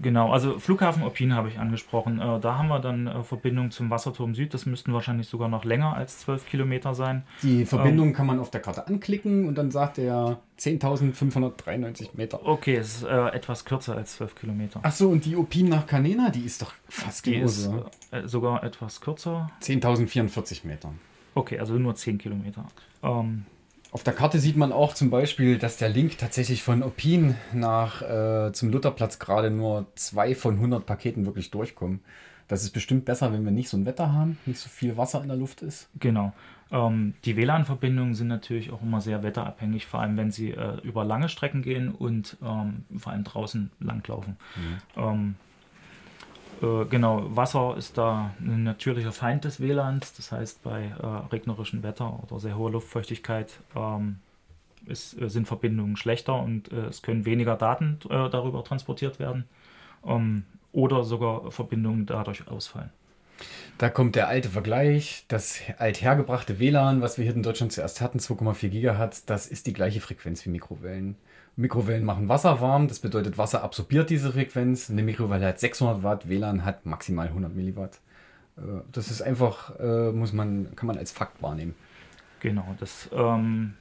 [0.02, 2.20] Genau, also Flughafen Opin habe ich angesprochen.
[2.20, 4.52] Äh, da haben wir dann äh, Verbindung zum Wasserturm Süd.
[4.52, 7.22] Das müssten wahrscheinlich sogar noch länger als 12 Kilometer sein.
[7.42, 12.44] Die Verbindung kann man auf der Karte anklicken und dann sagt er 10.593 Meter.
[12.46, 14.80] Okay, es ist äh, etwas kürzer als 12 Kilometer.
[14.82, 17.86] Ach so, und die Opin nach Canena, die ist doch fast Die ist genauso.
[18.10, 19.50] äh, sogar etwas kürzer.
[19.62, 20.90] 10.044 Meter.
[21.34, 22.64] Okay, also nur 10 Kilometer.
[23.02, 23.44] Ähm,
[23.94, 28.02] Auf der Karte sieht man auch zum Beispiel, dass der Link tatsächlich von Opin nach
[28.02, 32.00] äh, zum Lutherplatz gerade nur zwei von 100 Paketen wirklich durchkommen.
[32.48, 35.22] Das ist bestimmt besser, wenn wir nicht so ein Wetter haben, nicht so viel Wasser
[35.22, 35.90] in der Luft ist.
[36.00, 36.32] Genau.
[36.72, 41.04] Ähm, die WLAN-Verbindungen sind natürlich auch immer sehr wetterabhängig, vor allem wenn sie äh, über
[41.04, 44.36] lange Strecken gehen und ähm, vor allem draußen langlaufen.
[44.96, 45.36] Ähm,
[46.64, 50.14] äh, genau, Wasser ist da ein natürlicher Feind des WLANs.
[50.14, 54.16] Das heißt, bei äh, regnerischem Wetter oder sehr hoher Luftfeuchtigkeit ähm,
[54.86, 59.44] ist, äh, sind Verbindungen schlechter und äh, es können weniger Daten äh, darüber transportiert werden
[60.06, 62.90] ähm, oder sogar Verbindungen dadurch ausfallen.
[63.78, 65.24] Da kommt der alte Vergleich.
[65.28, 69.72] Das althergebrachte WLAN, was wir hier in Deutschland zuerst hatten, 2,4 Gigahertz, das ist die
[69.72, 71.16] gleiche Frequenz wie Mikrowellen.
[71.56, 74.90] Mikrowellen machen Wasser warm, das bedeutet, Wasser absorbiert diese Frequenz.
[74.90, 78.00] Eine Mikrowelle hat 600 Watt, WLAN hat maximal 100 Milliwatt.
[78.56, 78.60] Äh,
[78.92, 81.74] Das ist einfach, äh, muss man, kann man als Fakt wahrnehmen.
[82.40, 83.74] Genau, das ähm,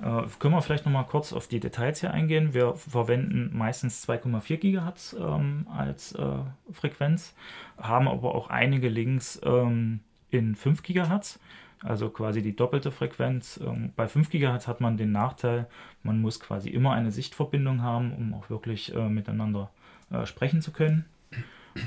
[0.00, 2.54] äh, können wir vielleicht noch mal kurz auf die Details hier eingehen.
[2.54, 6.38] Wir verwenden meistens 2,4 Gigahertz ähm, als äh,
[6.72, 7.34] Frequenz,
[7.78, 11.38] haben aber auch einige Links ähm, in 5 Gigahertz,
[11.82, 13.60] also quasi die doppelte Frequenz.
[13.62, 15.66] Ähm, bei 5 Gigahertz hat man den Nachteil,
[16.02, 19.70] man muss quasi immer eine Sichtverbindung haben, um auch wirklich äh, miteinander
[20.10, 21.04] äh, sprechen zu können.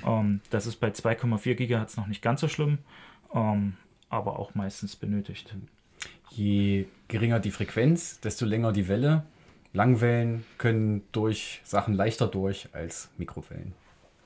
[0.05, 2.77] Ähm, das ist bei 2,4 Gigahertz noch nicht ganz so schlimm,
[3.33, 3.73] ähm,
[4.09, 5.55] aber auch meistens benötigt.
[6.31, 9.23] Je geringer die Frequenz, desto länger die Welle.
[9.73, 13.73] Langwellen können durch Sachen leichter durch als Mikrowellen.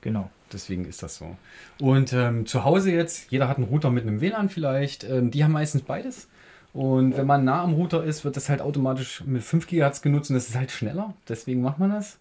[0.00, 0.30] Genau.
[0.52, 1.36] Deswegen ist das so.
[1.80, 5.04] Und ähm, zu Hause jetzt, jeder hat einen Router mit einem WLAN vielleicht.
[5.04, 6.28] Ähm, die haben meistens beides.
[6.74, 10.30] Und wenn man nah am Router ist, wird das halt automatisch mit 5 GHz genutzt
[10.30, 11.14] und das ist halt schneller.
[11.28, 12.18] Deswegen macht man das.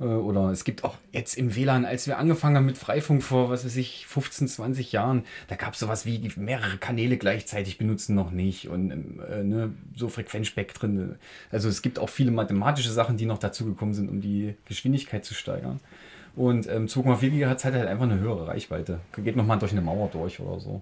[0.00, 3.50] Äh, oder es gibt auch jetzt im WLAN, als wir angefangen haben mit Freifunk vor,
[3.50, 8.14] was weiß ich, 15, 20 Jahren, da gab es sowas wie mehrere Kanäle gleichzeitig benutzen
[8.14, 11.16] noch nicht und ähm, äh, ne, so Frequenzspektren.
[11.52, 15.34] Also es gibt auch viele mathematische Sachen, die noch dazugekommen sind, um die Geschwindigkeit zu
[15.34, 15.78] steigern.
[16.36, 19.00] Und ähm, 2,4 GHz hat halt einfach eine höhere Reichweite.
[19.16, 20.80] Geht nochmal durch eine Mauer durch oder so.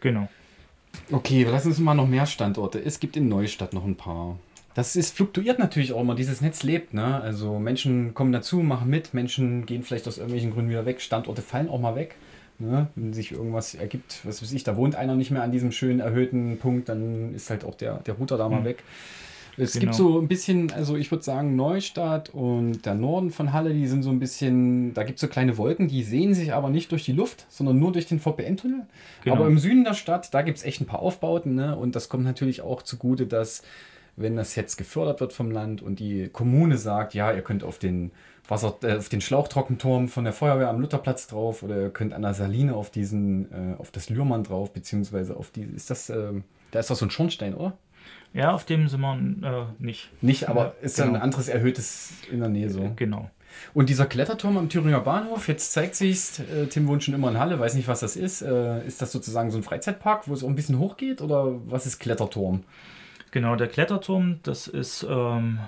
[0.00, 0.28] Genau.
[1.10, 2.78] Okay, lass uns mal noch mehr Standorte.
[2.78, 4.38] Es gibt in Neustadt noch ein paar.
[4.74, 6.14] Das ist fluktuiert natürlich auch immer.
[6.14, 7.20] Dieses Netz lebt, ne?
[7.20, 11.42] Also Menschen kommen dazu, machen mit, Menschen gehen vielleicht aus irgendwelchen Gründen wieder weg, Standorte
[11.42, 12.14] fallen auch mal weg.
[12.60, 12.88] Ne?
[12.96, 16.00] Wenn sich irgendwas ergibt, was weiß ich, da wohnt einer nicht mehr an diesem schönen
[16.00, 18.64] erhöhten Punkt, dann ist halt auch der, der Router da mal Mhm.
[18.64, 18.82] weg.
[19.58, 19.80] Es Genau.
[19.86, 23.86] gibt so ein bisschen, also ich würde sagen, Neustadt und der Norden von Halle, die
[23.86, 26.92] sind so ein bisschen, da gibt es so kleine Wolken, die sehen sich aber nicht
[26.92, 28.86] durch die Luft, sondern nur durch den VPN-Tunnel.
[29.24, 29.36] Genau.
[29.36, 31.76] Aber im Süden der Stadt, da gibt es echt ein paar Aufbauten, ne?
[31.76, 33.62] Und das kommt natürlich auch zugute, dass,
[34.16, 37.78] wenn das jetzt gefördert wird vom Land und die Kommune sagt, ja, ihr könnt auf
[37.78, 38.12] den
[38.48, 42.22] Wasser, äh, auf den Schlauchtrockenturm von der Feuerwehr am Lutherplatz drauf oder ihr könnt an
[42.22, 46.44] der Saline auf diesen, äh, auf das Lürmann drauf, beziehungsweise auf die, ist das, ähm,
[46.70, 47.76] da ist doch so ein Schornstein, oder?
[48.34, 50.10] Ja, auf dem sind wir äh, nicht.
[50.22, 51.16] Nicht, aber ist ja genau.
[51.16, 52.92] ein anderes erhöhtes in der Nähe so.
[52.96, 53.30] Genau.
[53.74, 57.38] Und dieser Kletterturm am Thüringer Bahnhof, jetzt zeigt sich, äh, Tim wohnt schon immer in
[57.38, 58.42] Halle, weiß nicht, was das ist.
[58.42, 61.86] Äh, ist das sozusagen so ein Freizeitpark, wo es auch ein bisschen hochgeht oder was
[61.86, 62.62] ist Kletterturm?
[63.30, 65.58] Genau, der Kletterturm, das ist, ähm,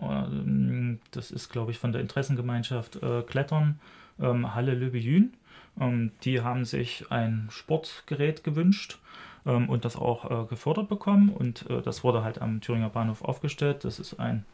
[0.00, 3.80] ähm, das ist, glaube ich, von der Interessengemeinschaft äh, Klettern
[4.20, 5.32] ähm, Halle Löbejün.
[5.80, 8.98] Ähm, die haben sich ein Sportgerät gewünscht
[9.46, 11.30] ähm, und das auch äh, gefördert bekommen.
[11.30, 13.84] Und äh, das wurde halt am Thüringer Bahnhof aufgestellt.
[13.84, 14.44] Das ist ein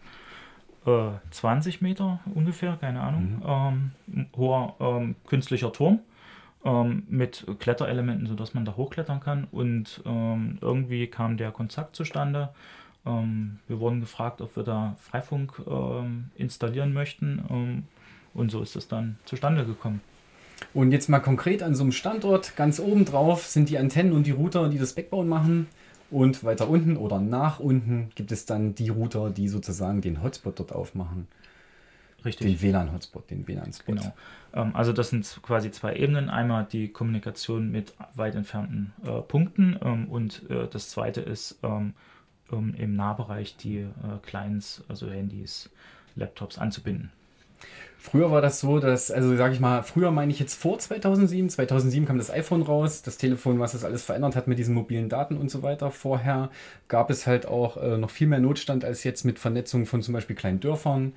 [0.87, 6.01] äh, 20 Meter ungefähr, keine Ahnung, ähm, hoher ähm, künstlicher Turm
[6.65, 9.47] ähm, mit Kletterelementen, sodass man da hochklettern kann.
[9.51, 12.51] Und ähm, irgendwie kam der Kontakt zustande.
[13.07, 17.85] Ähm, wir wurden gefragt, ob wir da Freifunk ähm, installieren möchten.
[18.33, 20.01] Und so ist es dann zustande gekommen.
[20.75, 24.27] Und jetzt mal konkret an so einem Standort, ganz oben drauf sind die Antennen und
[24.27, 25.67] die Router, die das Backbone machen.
[26.11, 30.59] Und weiter unten oder nach unten gibt es dann die Router, die sozusagen den Hotspot
[30.59, 31.29] dort aufmachen.
[32.25, 32.61] Richtig.
[32.61, 33.93] Den WLAN-Hotspot, den WLAN-Spot.
[33.93, 34.13] Genau.
[34.53, 36.29] Ähm, also das sind quasi zwei Ebenen.
[36.29, 41.95] Einmal die Kommunikation mit weit entfernten äh, Punkten ähm, und äh, das zweite ist ähm,
[42.53, 43.89] ähm, im Nahbereich die äh,
[44.23, 45.71] Clients, also Handys,
[46.17, 47.11] Laptops anzubinden.
[48.03, 51.51] Früher war das so, dass, also sage ich mal, früher meine ich jetzt vor 2007.
[51.51, 55.11] 2007 kam das iPhone raus, das Telefon, was das alles verändert hat mit diesen mobilen
[55.11, 55.91] Daten und so weiter.
[55.91, 56.49] Vorher
[56.89, 60.15] gab es halt auch äh, noch viel mehr Notstand als jetzt mit Vernetzung von zum
[60.15, 61.13] Beispiel kleinen Dörfern.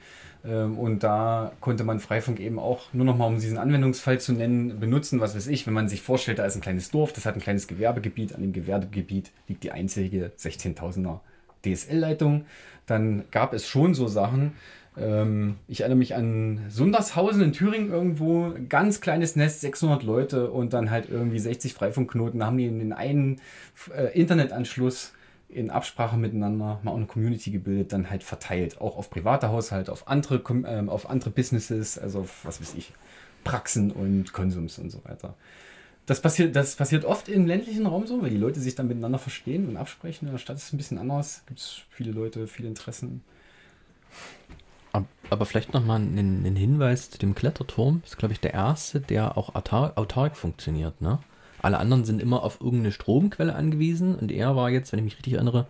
[0.46, 4.34] Ähm, und da konnte man Freifunk eben auch nur noch mal, um diesen Anwendungsfall zu
[4.34, 5.22] nennen, benutzen.
[5.22, 7.42] Was weiß ich, wenn man sich vorstellt, da ist ein kleines Dorf, das hat ein
[7.42, 8.36] kleines Gewerbegebiet.
[8.36, 11.22] An dem Gewerbegebiet liegt die einzige 16.000er
[11.66, 12.44] DSL-Leitung.
[12.88, 14.52] Dann gab es schon so Sachen,
[14.98, 20.74] ähm, ich erinnere mich an Sundershausen in Thüringen irgendwo, ganz kleines Nest, 600 Leute und
[20.74, 22.40] dann halt irgendwie 60 Freifunkknoten.
[22.40, 23.42] Da haben die in den einen
[23.96, 25.14] äh, Internetanschluss
[25.50, 28.82] in Absprache miteinander mal auch eine Community gebildet, dann halt verteilt.
[28.82, 32.92] Auch auf private Haushalte, auf andere, ähm, auf andere Businesses, also auf, was weiß ich,
[33.44, 35.36] Praxen und Konsums und so weiter.
[36.06, 39.20] Das passiert, das passiert oft im ländlichen Raum so, weil die Leute sich dann miteinander
[39.20, 40.28] verstehen und absprechen.
[40.28, 41.44] In der Stadt ist es ein bisschen anders.
[41.46, 43.24] Gibt es viele Leute, viele Interessen.
[44.94, 48.00] Ab- Aber vielleicht nochmal einen, einen Hinweis zu dem Kletterturm.
[48.02, 51.02] Das ist, glaube ich, der erste, der auch autark, autark funktioniert.
[51.02, 51.20] Ne?
[51.62, 55.18] Alle anderen sind immer auf irgendeine Stromquelle angewiesen und er war jetzt, wenn ich mich
[55.18, 55.66] richtig erinnere,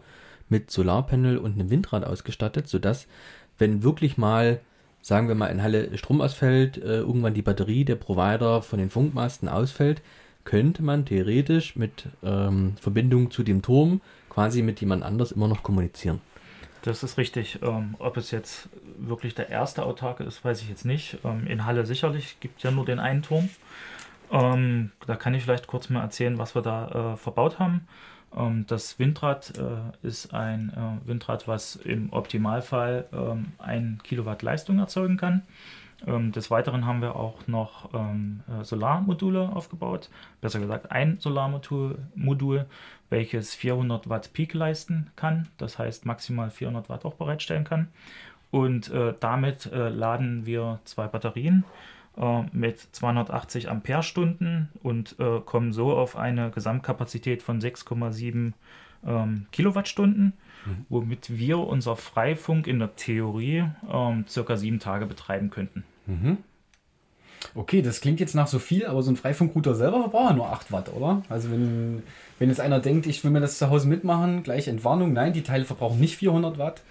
[0.49, 3.07] mit Solarpanel und einem Windrad ausgestattet, sodass,
[3.57, 4.59] wenn wirklich mal,
[5.01, 8.89] sagen wir mal, in Halle Strom ausfällt, äh, irgendwann die Batterie der Provider von den
[8.89, 10.01] Funkmasten ausfällt,
[10.43, 15.63] könnte man theoretisch mit ähm, Verbindung zu dem Turm quasi mit jemand anders immer noch
[15.63, 16.19] kommunizieren.
[16.81, 17.59] Das ist richtig.
[17.62, 21.19] Ähm, ob es jetzt wirklich der erste Autarke ist, weiß ich jetzt nicht.
[21.23, 23.49] Ähm, in Halle sicherlich gibt ja nur den einen Turm.
[24.32, 27.88] Ähm, da kann ich vielleicht kurz mal erzählen, was wir da äh, verbaut haben.
[28.36, 34.79] Ähm, das Windrad äh, ist ein äh, Windrad, was im Optimalfall ähm, 1 Kilowatt Leistung
[34.79, 35.43] erzeugen kann.
[36.06, 40.10] Ähm, des Weiteren haben wir auch noch ähm, äh, Solarmodule aufgebaut.
[40.41, 42.65] Besser gesagt ein Solarmodul, Modul,
[43.10, 45.47] welches 400 Watt Peak leisten kann.
[45.58, 47.88] Das heißt maximal 400 Watt auch bereitstellen kann.
[48.53, 51.63] Und äh, damit äh, laden wir zwei Batterien
[52.15, 58.53] äh, mit 280 Ampere-Stunden und äh, kommen so auf eine Gesamtkapazität von 6,7
[59.07, 60.33] ähm, Kilowattstunden,
[60.87, 65.83] womit wir unser Freifunk in der Theorie ähm, circa sieben Tage betreiben könnten.
[67.55, 70.51] Okay, das klingt jetzt nach so viel, aber so ein Freifunkrouter selber verbraucht ja nur
[70.51, 71.23] 8 Watt, oder?
[71.27, 72.03] Also wenn,
[72.37, 75.41] wenn jetzt einer denkt, ich will mir das zu Hause mitmachen, gleich Entwarnung, nein, die
[75.41, 76.83] Teile verbrauchen nicht 400 Watt.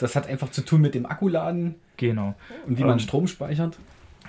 [0.00, 2.34] Das hat einfach zu tun mit dem Akkuladen Genau.
[2.66, 3.78] und wie man Ähm, Strom speichert.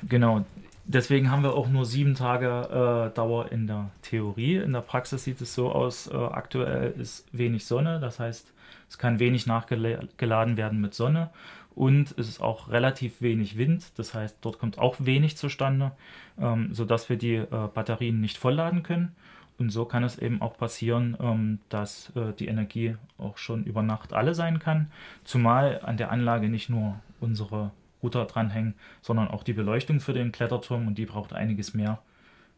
[0.08, 0.46] Genau.
[0.86, 4.58] Deswegen haben wir auch nur sieben Tage äh, Dauer in der Theorie.
[4.58, 8.52] In der Praxis sieht es so aus, äh, aktuell ist wenig Sonne, das heißt,
[8.90, 11.30] es kann wenig nachgeladen werden mit Sonne
[11.76, 15.92] und es ist auch relativ wenig Wind, das heißt, dort kommt auch wenig zustande,
[16.40, 19.16] ähm, sodass wir die äh, Batterien nicht vollladen können.
[19.62, 23.84] Und so kann es eben auch passieren, ähm, dass äh, die Energie auch schon über
[23.84, 24.89] Nacht alle sein kann,
[25.24, 27.69] zumal an der Anlage nicht nur unsere
[28.02, 32.00] Router dranhängen, sondern auch die Beleuchtung für den Kletterturm und die braucht einiges mehr,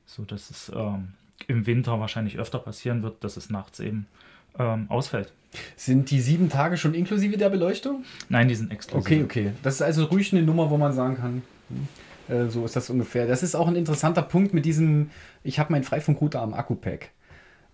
[0.06, 1.10] so dass es ähm,
[1.48, 4.08] im Winter wahrscheinlich öfter passieren wird, dass es nachts eben
[4.58, 5.34] ähm, ausfällt.
[5.76, 8.06] Sind die sieben Tage schon inklusive der Beleuchtung?
[8.30, 9.06] Nein, die sind exklusiv.
[9.06, 9.52] Okay, okay.
[9.62, 11.88] Das ist also ruhig eine Nummer, wo man sagen kann, hm,
[12.30, 13.28] äh, so ist das ungefähr.
[13.28, 15.10] Das ist auch ein interessanter Punkt mit diesem,
[15.44, 17.10] ich habe meinen Freifunkrouter am Akku-Pack.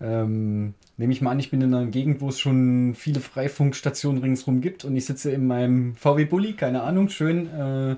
[0.02, 4.22] Ähm, nehme ich mal an, ich bin in einer Gegend, wo es schon viele Freifunkstationen
[4.22, 7.96] ringsrum gibt und ich sitze in meinem VW-Bully, keine Ahnung, schön äh,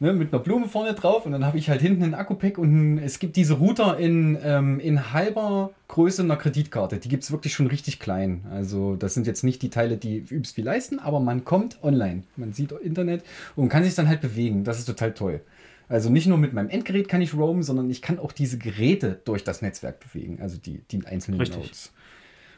[0.00, 2.98] ne, mit einer Blume vorne drauf und dann habe ich halt hinten einen Akku-Pack und
[2.98, 6.98] es gibt diese Router in, ähm, in halber Größe einer Kreditkarte.
[6.98, 8.46] Die gibt es wirklich schon richtig klein.
[8.50, 12.22] Also das sind jetzt nicht die Teile, die übelst viel leisten, aber man kommt online.
[12.36, 13.22] Man sieht Internet
[13.56, 14.64] und kann sich dann halt bewegen.
[14.64, 15.42] Das ist total toll.
[15.90, 19.20] Also nicht nur mit meinem Endgerät kann ich roamen, sondern ich kann auch diese Geräte
[19.24, 21.58] durch das Netzwerk bewegen, also die, die einzelnen Richtig.
[21.58, 21.92] Nodes.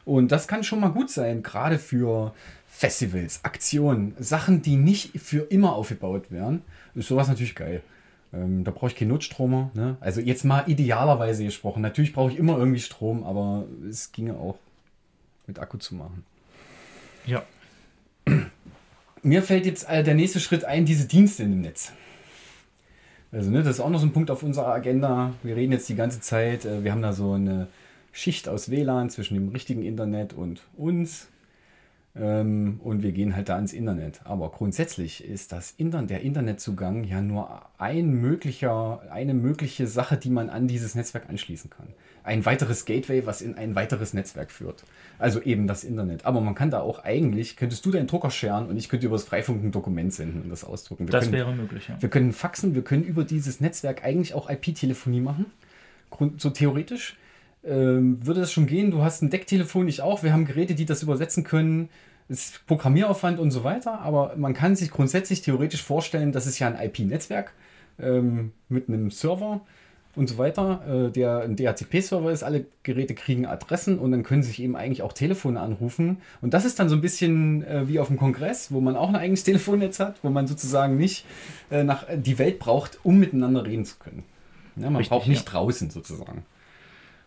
[0.04, 2.34] Und das kann schon mal gut sein, gerade für
[2.68, 6.60] Festivals, Aktionen, Sachen, die nicht für immer aufgebaut werden.
[6.94, 7.82] Ist sowas natürlich geil.
[8.34, 9.70] Ähm, da brauche ich keinen Notstromer.
[9.72, 9.96] Ne?
[10.00, 11.80] Also jetzt mal idealerweise gesprochen.
[11.80, 14.58] Natürlich brauche ich immer irgendwie Strom, aber es ginge auch
[15.46, 16.26] mit Akku zu machen.
[17.24, 17.44] Ja.
[19.22, 21.92] Mir fällt jetzt äh, der nächste Schritt ein, diese Dienste in dem Netz.
[23.32, 25.32] Also, ne, das ist auch noch so ein Punkt auf unserer Agenda.
[25.42, 27.66] Wir reden jetzt die ganze Zeit, äh, wir haben da so eine
[28.12, 31.28] Schicht aus WLAN zwischen dem richtigen Internet und uns.
[32.14, 34.20] Ähm, und wir gehen halt da ins Internet.
[34.24, 40.28] Aber grundsätzlich ist das Internet, der Internetzugang ja nur ein möglicher, eine mögliche Sache, die
[40.28, 41.86] man an dieses Netzwerk anschließen kann.
[42.22, 44.84] Ein weiteres Gateway, was in ein weiteres Netzwerk führt.
[45.18, 46.26] Also eben das Internet.
[46.26, 49.16] Aber man kann da auch eigentlich, könntest du deinen Drucker scheren und ich könnte über
[49.16, 51.08] das Freifunk ein Dokument senden und das ausdrucken.
[51.08, 51.96] Wir Das können, wäre möglich, ja.
[52.00, 55.46] wir können faxen, wir können über dieses Netzwerk eigentlich auch IP-Telefonie machen.
[56.36, 57.16] So theoretisch.
[57.64, 58.90] Ähm, würde das schon gehen?
[58.90, 60.22] Du hast ein Decktelefon, ich auch.
[60.22, 61.88] Wir haben Geräte, die das übersetzen können.
[62.28, 66.58] Es ist Programmieraufwand und so weiter, aber man kann sich grundsätzlich theoretisch vorstellen, das ist
[66.58, 67.52] ja ein IP-Netzwerk
[67.98, 69.60] ähm, mit einem Server
[70.14, 72.42] und so weiter, äh, der ein DHCP-Server ist.
[72.42, 76.18] Alle Geräte kriegen Adressen und dann können sich eben eigentlich auch Telefone anrufen.
[76.40, 79.08] Und das ist dann so ein bisschen äh, wie auf dem Kongress, wo man auch
[79.08, 81.24] ein eigenes Telefonnetz hat, wo man sozusagen nicht
[81.70, 84.22] äh, nach, die Welt braucht, um miteinander reden zu können.
[84.76, 85.52] Ja, man Richtig, braucht nicht ja.
[85.52, 86.44] draußen sozusagen.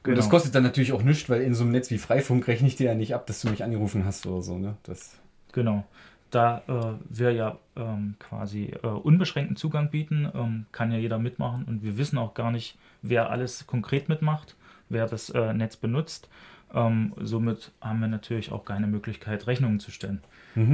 [0.05, 0.17] Und Genau.
[0.17, 2.75] das kostet dann natürlich auch nichts, weil in so einem Netz wie Freifunk rechne ich
[2.75, 4.57] dir ja nicht ab, dass du mich angerufen hast oder so.
[4.57, 4.75] Ne?
[4.83, 5.19] Das,
[5.51, 5.83] Genau.
[6.31, 11.63] Da äh, wir ja ähm, quasi äh, unbeschränkten Zugang bieten, ähm, kann ja jeder mitmachen
[11.65, 14.55] und wir wissen auch gar nicht, wer alles konkret mitmacht,
[14.89, 16.27] wer das äh, Netz benutzt.
[16.73, 20.21] Ähm, somit haben wir natürlich auch keine Möglichkeit, Rechnungen zu stellen.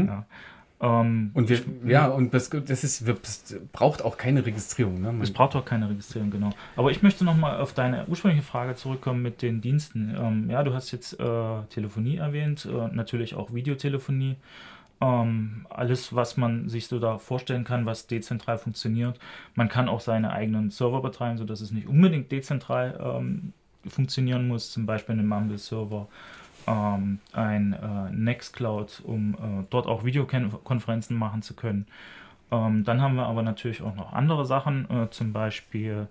[0.08, 0.26] Ja.
[0.82, 5.00] Ähm, und wir, ja, und das, das ist, das braucht auch keine Registrierung.
[5.00, 5.14] Ne?
[5.22, 6.50] Es braucht auch keine Registrierung, genau.
[6.76, 10.16] Aber ich möchte nochmal auf deine ursprüngliche Frage zurückkommen mit den Diensten.
[10.20, 14.38] Ähm, ja, du hast jetzt äh, Telefonie erwähnt, äh, natürlich auch Videotelefonie.
[15.02, 19.20] Ähm, alles, was man sich so da vorstellen kann, was dezentral funktioniert.
[19.54, 23.54] Man kann auch seine eigenen Server betreiben, sodass es nicht unbedingt dezentral ähm,
[23.88, 24.72] funktionieren muss.
[24.72, 26.08] Zum Beispiel einen Mumble-Server,
[26.72, 31.88] ähm, ein äh, Nextcloud, um äh, dort auch Videokonferenzen machen zu können.
[32.52, 36.08] Ähm, dann haben wir aber natürlich auch noch andere Sachen, äh, zum Beispiel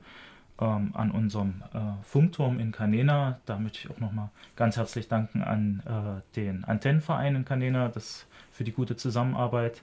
[0.61, 3.39] ähm, an unserem äh, Funkturm in Canena.
[3.47, 8.27] Da möchte ich auch nochmal ganz herzlich danken an äh, den Antennenverein in Canena das,
[8.53, 9.83] für die gute Zusammenarbeit.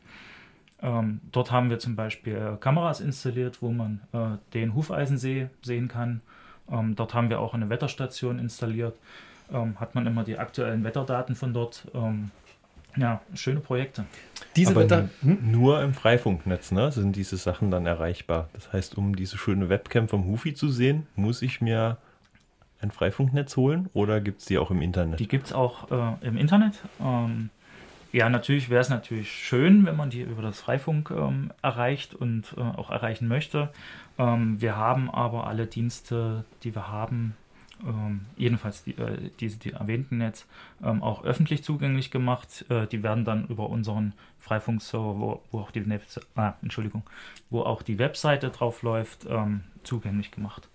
[0.81, 4.01] Ähm, dort haben wir zum Beispiel äh, Kameras installiert, wo man
[4.53, 6.21] den Hufeisensee sehen kann.
[6.69, 8.95] Ähm, dort haben wir auch eine Wetterstation installiert.
[9.51, 11.87] Ähm, hat man immer die aktuellen Wetterdaten von dort.
[11.93, 12.31] Ähm,
[12.97, 14.05] ja, schöne Projekte.
[14.55, 15.51] diese Aber Wetter, hm?
[15.51, 18.49] nur im Freifunknetz ne, sind diese Sachen dann erreichbar.
[18.53, 21.97] Das heißt, um diese schöne Webcam vom Hufi zu sehen, muss ich mir
[22.81, 25.19] ein Freifunknetz holen oder gibt es die auch im Internet?
[25.19, 26.73] Die gibt es auch äh, im Internet.
[26.99, 27.49] Ähm,
[28.11, 32.55] ja, natürlich wäre es natürlich schön, wenn man die über das Freifunk ähm, erreicht und
[32.57, 33.69] äh, auch erreichen möchte.
[34.17, 37.35] Ähm, wir haben aber alle Dienste, die wir haben,
[37.85, 40.47] ähm, jedenfalls die, äh, diese die erwähnten jetzt,
[40.83, 42.65] ähm, auch öffentlich zugänglich gemacht.
[42.69, 45.83] Äh, die werden dann über unseren Freifunkserver, wo, wo auch die
[46.35, 47.03] ah, Entschuldigung,
[47.49, 50.67] wo auch die Webseite drauf läuft, ähm, zugänglich gemacht.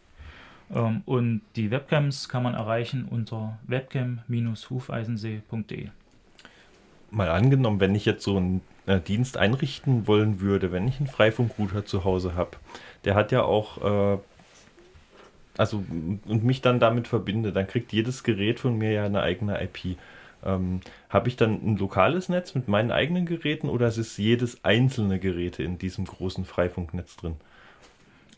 [0.75, 5.89] Ähm, und die Webcams kann man erreichen unter webcam-hufeisensee.de.
[7.11, 11.09] Mal angenommen, wenn ich jetzt so einen äh, Dienst einrichten wollen würde, wenn ich einen
[11.09, 12.53] Freifunkrouter zu Hause habe,
[13.05, 14.19] der hat ja auch, äh,
[15.59, 15.85] also
[16.27, 19.99] und mich dann damit verbinde, dann kriegt jedes Gerät von mir ja eine eigene IP.
[20.45, 24.65] Ähm, habe ich dann ein lokales Netz mit meinen eigenen Geräten oder ist es jedes
[24.65, 27.37] einzelne Geräte in diesem großen Freifunknetz drin?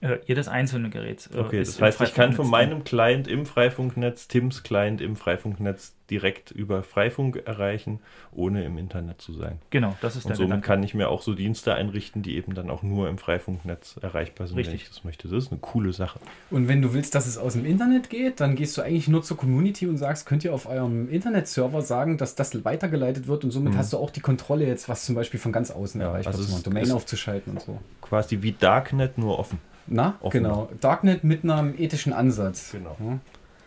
[0.04, 1.30] Äh, jedes einzelne Gerät.
[1.34, 5.16] Äh, Okay, ist das heißt, ich kann von meinem Client im Freifunknetz Tims Client im
[5.16, 8.00] Freifunknetz direkt über Freifunk erreichen,
[8.30, 9.58] ohne im Internet zu sein.
[9.70, 10.66] Genau, das ist Und der somit Gedanke.
[10.66, 14.46] kann ich mir auch so Dienste einrichten, die eben dann auch nur im Freifunknetz erreichbar
[14.46, 14.82] sind, wenn Richtig.
[14.82, 15.28] ich das möchte.
[15.28, 16.18] Das ist eine coole Sache.
[16.50, 19.22] Und wenn du willst, dass es aus dem Internet geht, dann gehst du eigentlich nur
[19.22, 23.50] zur Community und sagst, könnt ihr auf eurem Internetserver sagen, dass das weitergeleitet wird und
[23.52, 26.34] somit hast du auch die Kontrolle jetzt, was zum Beispiel von ganz außen Ja, erreichbar
[26.34, 27.78] also machen, Domain ist- aufzuschalten und so.
[28.02, 29.58] Quasi wie Darknet, nur offen.
[29.86, 30.42] Na, Offen.
[30.42, 30.70] genau.
[30.80, 32.72] Darknet mit einem ethischen Ansatz.
[32.72, 32.96] Genau.
[33.00, 33.18] Ja.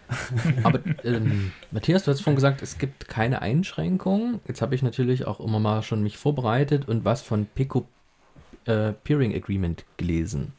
[0.63, 4.39] Aber ähm, Matthias, du hast vorhin gesagt, es gibt keine Einschränkungen.
[4.47, 7.87] Jetzt habe ich natürlich auch immer mal schon mich vorbereitet und was von Pico
[8.65, 10.53] äh, Peering Agreement gelesen.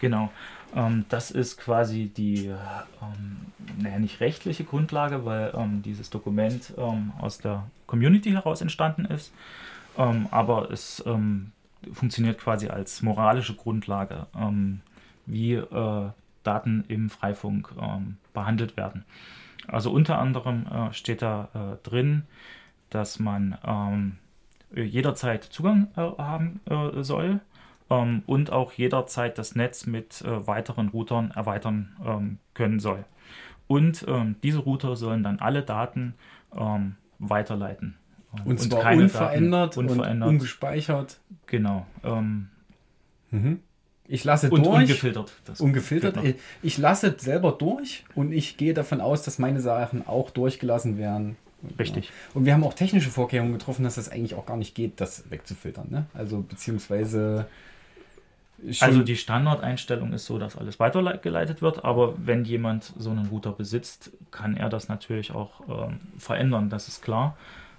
[0.00, 0.30] Genau.
[0.74, 3.36] Ähm, das ist quasi die, ähm,
[3.78, 9.32] naja, nicht rechtliche Grundlage, weil ähm, dieses Dokument ähm, aus der Community heraus entstanden ist.
[9.96, 11.52] Ähm, aber es ähm,
[11.92, 14.80] funktioniert quasi als moralische Grundlage, ähm,
[15.26, 16.10] wie äh,
[16.42, 19.04] Daten im Freifunk ähm, behandelt werden.
[19.66, 22.24] Also unter anderem äh, steht da äh, drin,
[22.90, 24.16] dass man ähm,
[24.74, 27.40] jederzeit Zugang äh, haben äh, soll
[27.90, 33.04] ähm, und auch jederzeit das Netz mit äh, weiteren Routern erweitern ähm, können soll.
[33.66, 36.14] Und ähm, diese Router sollen dann alle Daten
[37.18, 37.96] weiterleiten.
[38.44, 40.28] Und zwar keine unverändert, Daten unverändert.
[40.28, 41.18] und ungespeichert.
[41.46, 41.86] genau.
[42.02, 42.48] Ähm,
[44.06, 44.80] Ich lasse und durch.
[44.82, 45.32] ungefiltert.
[45.44, 46.16] Das Ungefiltert.
[46.16, 46.24] noch.
[46.62, 51.36] Ich, lasse selber durch und ich gehe davon aus, dass meine Sachen auch durchgelassen werden.
[51.78, 52.06] Richtig.
[52.08, 52.12] Ja.
[52.34, 55.30] Und wir haben auch technische Vorkehrungen getroffen, dass das eigentlich auch gar nicht geht, das
[55.30, 55.86] wegzufiltern.
[55.90, 56.04] Ne?
[56.12, 57.46] Also beziehungsweise
[58.80, 63.52] Also die Standardeinstellung ist so, dass alles weitergeleitet wird, aber wenn jemand so einen Router
[63.52, 67.36] besitzt, kann er das natürlich auch ähm, verändern, das ist klar.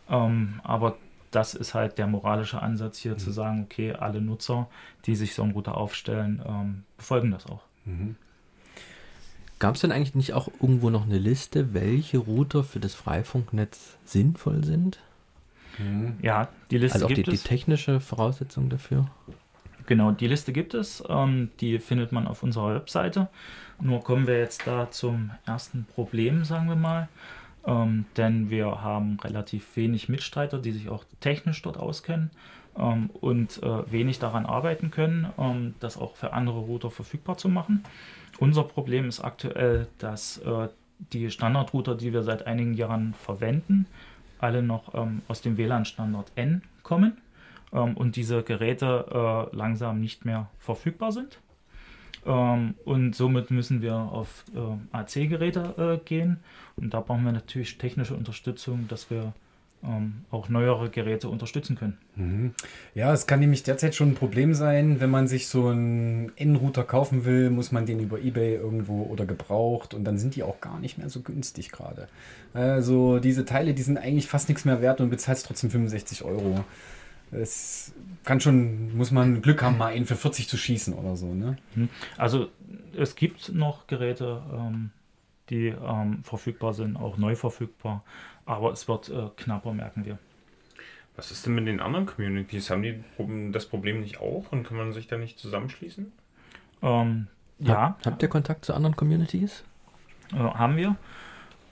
[0.09, 0.97] Ähm, aber
[1.31, 4.67] das ist halt der moralische Ansatz hier zu sagen, okay, alle Nutzer,
[5.05, 7.61] die sich so einen Router aufstellen, ähm, befolgen das auch.
[9.59, 13.97] Gab es denn eigentlich nicht auch irgendwo noch eine Liste, welche Router für das Freifunknetz
[14.05, 14.99] sinnvoll sind?
[16.21, 17.43] Ja, die Liste Also auch die, gibt die es.
[17.43, 19.07] technische Voraussetzung dafür?
[19.87, 21.03] Genau, die Liste gibt es.
[21.09, 23.27] Ähm, die findet man auf unserer Webseite.
[23.79, 27.09] Nur kommen wir jetzt da zum ersten Problem, sagen wir mal.
[27.65, 32.29] Ähm, denn wir haben relativ wenig Mitstreiter, die sich auch technisch dort auskennen
[32.77, 37.49] ähm, und äh, wenig daran arbeiten können, ähm, das auch für andere Router verfügbar zu
[37.49, 37.83] machen.
[38.37, 40.67] Unser Problem ist aktuell, dass äh,
[41.13, 43.87] die Standardrouter, die wir seit einigen Jahren verwenden,
[44.39, 47.17] alle noch ähm, aus dem WLAN-Standard N kommen
[47.73, 51.39] ähm, und diese Geräte äh, langsam nicht mehr verfügbar sind.
[52.25, 56.37] Ähm, und somit müssen wir auf äh, AC-Geräte äh, gehen.
[56.75, 59.33] Und da brauchen wir natürlich technische Unterstützung, dass wir
[59.83, 61.97] ähm, auch neuere Geräte unterstützen können.
[62.93, 66.83] Ja, es kann nämlich derzeit schon ein Problem sein, wenn man sich so einen N-Router
[66.83, 70.61] kaufen will, muss man den über Ebay irgendwo oder gebraucht und dann sind die auch
[70.61, 72.07] gar nicht mehr so günstig gerade.
[72.53, 76.63] Also diese Teile, die sind eigentlich fast nichts mehr wert und bezahlst trotzdem 65 Euro.
[77.41, 81.33] Es kann schon, muss man Glück haben, mal einen für 40 zu schießen oder so,
[81.33, 81.57] ne?
[82.17, 82.49] Also
[82.97, 84.91] es gibt noch Geräte, ähm,
[85.49, 88.03] die ähm, verfügbar sind, auch neu verfügbar,
[88.45, 90.17] aber es wird äh, knapper, merken wir.
[91.15, 92.69] Was ist denn mit den anderen Communities?
[92.69, 93.03] Haben die
[93.51, 96.11] das Problem nicht auch und kann man sich da nicht zusammenschließen?
[96.81, 97.27] Ähm,
[97.59, 99.63] ja, Hab, habt ihr Kontakt zu anderen Communities?
[100.33, 100.95] äh, haben wir.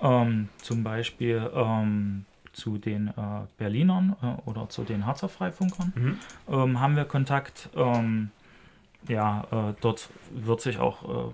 [0.01, 3.11] Ähm, zum Beispiel ähm, zu den äh,
[3.57, 7.69] Berlinern äh, oder zu den Harzer Freifunkern ähm, haben wir Kontakt.
[7.75, 8.29] Ähm,
[9.07, 11.33] ja, äh, dort wird sich auch äh,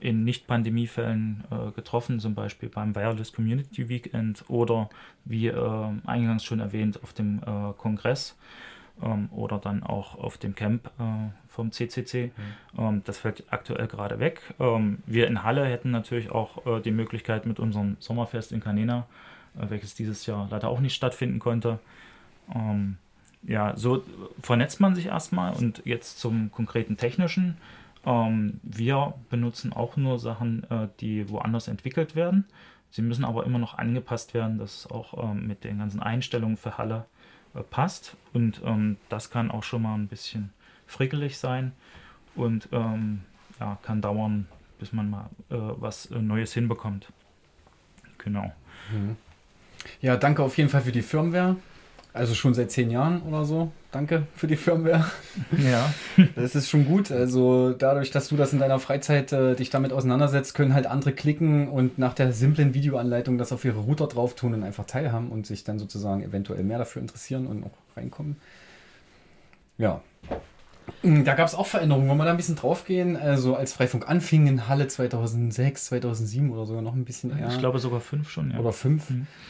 [0.00, 4.88] in Nicht-Pandemie-Fällen äh, getroffen, zum Beispiel beim Wireless Community Weekend oder
[5.24, 7.40] wie äh, eingangs schon erwähnt auf dem
[7.76, 8.36] Kongress
[9.02, 10.90] ähm, oder dann auch auf dem Camp
[11.48, 12.30] vom CCC.
[12.78, 14.40] Ähm, das fällt aktuell gerade weg.
[14.60, 19.06] Ähm, wir in Halle hätten natürlich auch die Möglichkeit mit unserem Sommerfest in Canena,
[19.68, 21.78] welches dieses Jahr leider auch nicht stattfinden konnte.
[22.54, 22.96] Ähm,
[23.42, 24.02] ja, so
[24.42, 27.56] vernetzt man sich erstmal und jetzt zum konkreten technischen.
[28.04, 32.46] Ähm, wir benutzen auch nur Sachen, äh, die woanders entwickelt werden.
[32.90, 36.56] Sie müssen aber immer noch angepasst werden, dass es auch ähm, mit den ganzen Einstellungen
[36.56, 37.04] für Halle
[37.54, 38.16] äh, passt.
[38.32, 40.52] Und ähm, das kann auch schon mal ein bisschen
[40.86, 41.72] frickelig sein
[42.34, 43.20] und ähm,
[43.60, 44.46] ja, kann dauern,
[44.78, 47.12] bis man mal äh, was äh, Neues hinbekommt.
[48.18, 48.52] Genau.
[50.00, 51.56] Ja, danke auf jeden Fall für die Firmware.
[52.12, 53.70] Also schon seit zehn Jahren oder so.
[53.92, 55.04] Danke für die Firmware.
[55.70, 55.92] Ja.
[56.34, 57.10] Das ist schon gut.
[57.12, 61.12] Also dadurch, dass du das in deiner Freizeit äh, dich damit auseinandersetzt, können halt andere
[61.12, 65.28] klicken und nach der simplen Videoanleitung das auf ihre Router drauf tun und einfach teilhaben
[65.28, 68.36] und sich dann sozusagen eventuell mehr dafür interessieren und auch reinkommen.
[69.76, 70.00] Ja.
[71.02, 72.08] Da gab es auch Veränderungen.
[72.08, 73.16] Wollen wir da ein bisschen draufgehen?
[73.16, 77.48] Also als Freifunk anfing in Halle 2006, 2007 oder sogar noch ein bisschen eher.
[77.48, 78.58] Ich glaube sogar fünf schon, ja.
[78.58, 79.06] Oder fünf.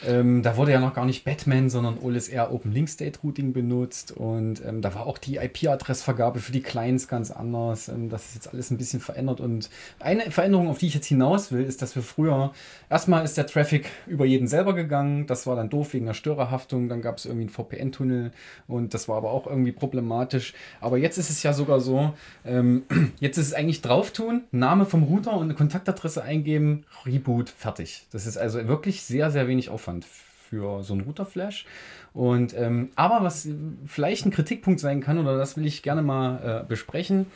[0.06, 4.12] Ähm, da wurde ja noch gar nicht Batman, sondern OLSR Open Link State Routing benutzt.
[4.12, 7.88] Und ähm, da war auch die IP-Adressvergabe für die Clients ganz anders.
[7.88, 9.40] Ähm, das ist jetzt alles ein bisschen verändert.
[9.40, 9.70] Und
[10.00, 12.52] eine Veränderung, auf die ich jetzt hinaus will, ist, dass wir früher,
[12.90, 15.26] erstmal ist der Traffic über jeden selber gegangen.
[15.26, 16.88] Das war dann doof wegen der Störerhaftung.
[16.88, 18.32] Dann gab es irgendwie einen VPN-Tunnel
[18.66, 20.54] und das war aber auch irgendwie problematisch.
[20.80, 22.14] Aber jetzt ist es ja sogar so,
[22.44, 22.84] ähm,
[23.20, 28.06] jetzt ist es eigentlich drauf tun, Name vom Router und eine Kontaktadresse eingeben, Reboot, fertig.
[28.10, 31.66] Das ist also wirklich sehr, sehr wenig Aufwand für so einen Routerflash.
[32.14, 33.48] Und ähm, aber was
[33.86, 37.26] vielleicht ein Kritikpunkt sein kann, oder das will ich gerne mal äh, besprechen,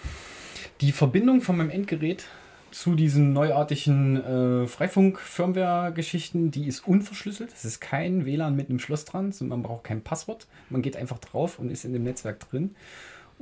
[0.81, 2.25] die Verbindung von meinem Endgerät
[2.73, 7.53] zu diesen neuartigen äh, Freifunk-Firmware-Geschichten, die ist unverschlüsselt.
[7.53, 10.47] Es ist kein WLAN mit einem Schloss dran, man braucht kein Passwort.
[10.71, 12.75] Man geht einfach drauf und ist in dem Netzwerk drin.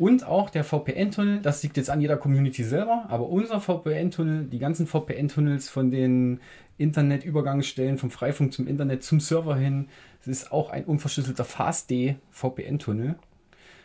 [0.01, 4.59] Und auch der VPN-Tunnel, das liegt jetzt an jeder Community selber, aber unser VPN-Tunnel, die
[4.59, 6.40] ganzen VPN-Tunnels von den
[6.78, 9.90] Internetübergangsstellen vom Freifunk zum Internet zum Server hin,
[10.20, 13.16] das ist auch ein unverschlüsselter FastD VPN-Tunnel.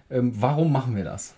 [0.09, 1.35] Ähm, warum machen wir das?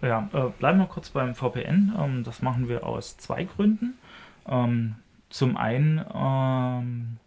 [0.00, 1.92] Ja, äh, bleiben wir kurz beim VPN.
[1.98, 3.98] Ähm, das machen wir aus zwei Gründen.
[4.46, 4.94] Ähm,
[5.28, 7.18] zum einen,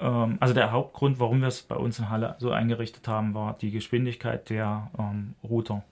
[0.00, 3.56] ähm, also der Hauptgrund, warum wir es bei uns in Halle so eingerichtet haben, war
[3.60, 5.84] die Geschwindigkeit der ähm, Router.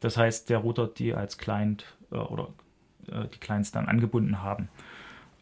[0.00, 2.48] Das heißt, der Router, die als Client äh, oder
[3.08, 4.68] äh, die Clients dann angebunden haben.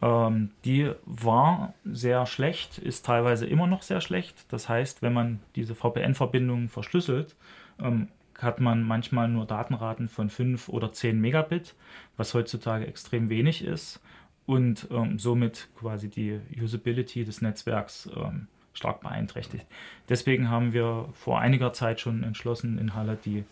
[0.00, 4.52] Ähm, die war sehr schlecht, ist teilweise immer noch sehr schlecht.
[4.52, 7.36] Das heißt, wenn man diese VPN-Verbindungen verschlüsselt,
[7.80, 11.74] ähm, hat man manchmal nur Datenraten von 5 oder 10 Megabit,
[12.16, 14.00] was heutzutage extrem wenig ist
[14.49, 19.66] und ähm, somit quasi die Usability des Netzwerks ähm, stark beeinträchtigt.
[20.09, 23.44] Deswegen haben wir vor einiger Zeit schon entschlossen, in Halle die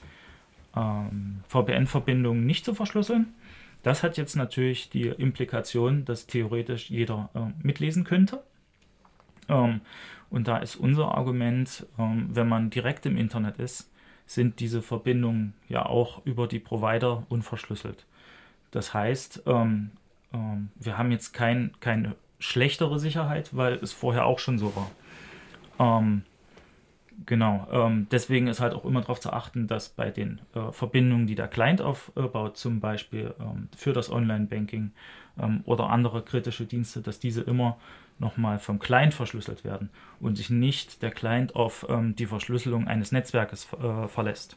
[0.74, 3.34] ähm, VPN-Verbindungen nicht zu verschlüsseln.
[3.82, 8.42] Das hat jetzt natürlich die Implikation, dass theoretisch jeder äh, mitlesen könnte.
[9.51, 9.82] Ähm,
[10.30, 13.92] und da ist unser Argument, ähm, wenn man direkt im Internet ist,
[14.24, 18.07] sind diese Verbindungen ja auch über die Provider unverschlüsselt.
[18.70, 19.42] Das heißt,
[20.32, 24.90] ähm, wir haben jetzt kein, keine schlechtere Sicherheit, weil es vorher auch schon so war.
[25.78, 26.22] Ähm,
[27.24, 31.26] genau, ähm, deswegen ist halt auch immer darauf zu achten, dass bei den äh, Verbindungen,
[31.26, 34.92] die der Client aufbaut, zum Beispiel ähm, für das Online-Banking
[35.38, 37.78] ähm, oder andere kritische Dienste, dass diese immer
[38.18, 43.12] nochmal vom Client verschlüsselt werden und sich nicht der Client auf ähm, die Verschlüsselung eines
[43.12, 44.56] Netzwerkes äh, verlässt.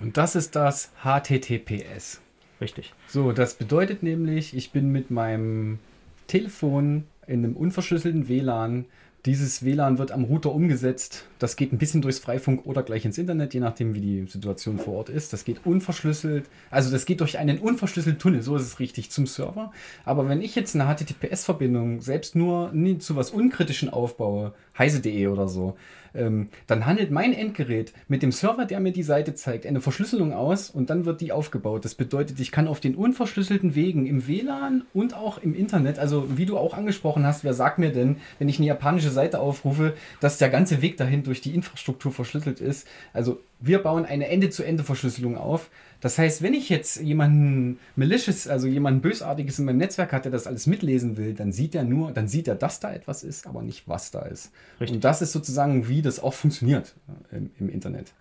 [0.00, 2.20] Und das ist das HTTPS.
[2.60, 2.92] Richtig.
[3.06, 5.78] So, das bedeutet nämlich, ich bin mit meinem
[6.26, 8.86] Telefon in einem unverschlüsselten WLAN.
[9.26, 11.24] Dieses WLAN wird am Router umgesetzt.
[11.38, 14.78] Das geht ein bisschen durchs Freifunk oder gleich ins Internet, je nachdem, wie die Situation
[14.78, 15.32] vor Ort ist.
[15.32, 16.46] Das geht unverschlüsselt.
[16.70, 19.72] Also das geht durch einen unverschlüsselten Tunnel, so ist es richtig, zum Server.
[20.04, 25.76] Aber wenn ich jetzt eine HTTPS-Verbindung selbst nur zu was Unkritischen aufbaue, heise.de oder so,
[26.14, 30.32] ähm, dann handelt mein Endgerät mit dem Server, der mir die Seite zeigt, eine Verschlüsselung
[30.32, 31.84] aus und dann wird die aufgebaut.
[31.84, 36.36] Das bedeutet, ich kann auf den unverschlüsselten Wegen im WLAN und auch im Internet, also
[36.36, 39.94] wie du auch angesprochen hast, wer sagt mir denn, wenn ich eine japanische Seite aufrufe,
[40.20, 42.86] dass der ganze Weg dahin durch die Infrastruktur verschlüsselt ist?
[43.12, 45.70] Also wir bauen eine Ende-zu-Ende-Verschlüsselung auf.
[46.00, 50.32] Das heißt, wenn ich jetzt jemanden malicious, also jemanden bösartiges in meinem Netzwerk hat, der
[50.32, 53.46] das alles mitlesen will, dann sieht er nur, dann sieht er, dass da etwas ist,
[53.46, 54.52] aber nicht, was da ist.
[54.80, 54.96] Richtig.
[54.96, 56.94] Und das ist sozusagen, wie das auch funktioniert
[57.32, 58.12] äh, im, im Internet.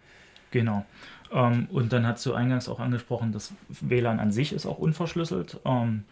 [0.50, 0.86] Genau.
[1.32, 5.60] Ähm, und dann hast du eingangs auch angesprochen, das WLAN an sich ist auch unverschlüsselt.
[5.66, 6.04] Ähm,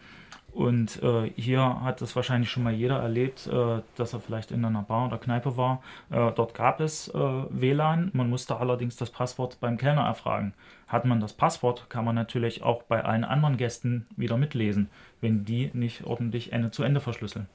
[0.56, 4.64] und äh, hier hat es wahrscheinlich schon mal jeder erlebt, äh, dass er vielleicht in
[4.64, 5.82] einer Bar oder Kneipe war.
[6.10, 8.10] Äh, dort gab es äh, WLAN.
[8.14, 10.54] Man musste allerdings das Passwort beim Kellner erfragen.
[10.88, 14.88] Hat man das Passwort, kann man natürlich auch bei allen anderen Gästen wieder mitlesen,
[15.20, 17.48] wenn die nicht ordentlich Ende zu Ende verschlüsseln.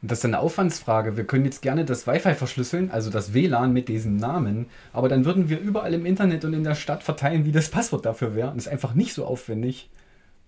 [0.00, 1.18] Das ist eine Aufwandsfrage.
[1.18, 5.26] Wir können jetzt gerne das Wi-Fi verschlüsseln, also das WLAN mit diesem Namen, aber dann
[5.26, 8.50] würden wir überall im Internet und in der Stadt verteilen, wie das Passwort dafür wäre.
[8.50, 9.90] Und es ist einfach nicht so aufwendig,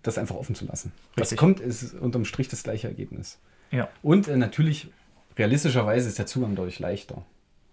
[0.03, 0.93] das einfach offen zu lassen.
[1.15, 1.39] Was Richtig.
[1.39, 3.39] kommt, ist unterm Strich das gleiche Ergebnis.
[3.71, 3.89] Ja.
[4.03, 4.89] Und äh, natürlich,
[5.37, 7.23] realistischerweise ist der Zugang dadurch leichter.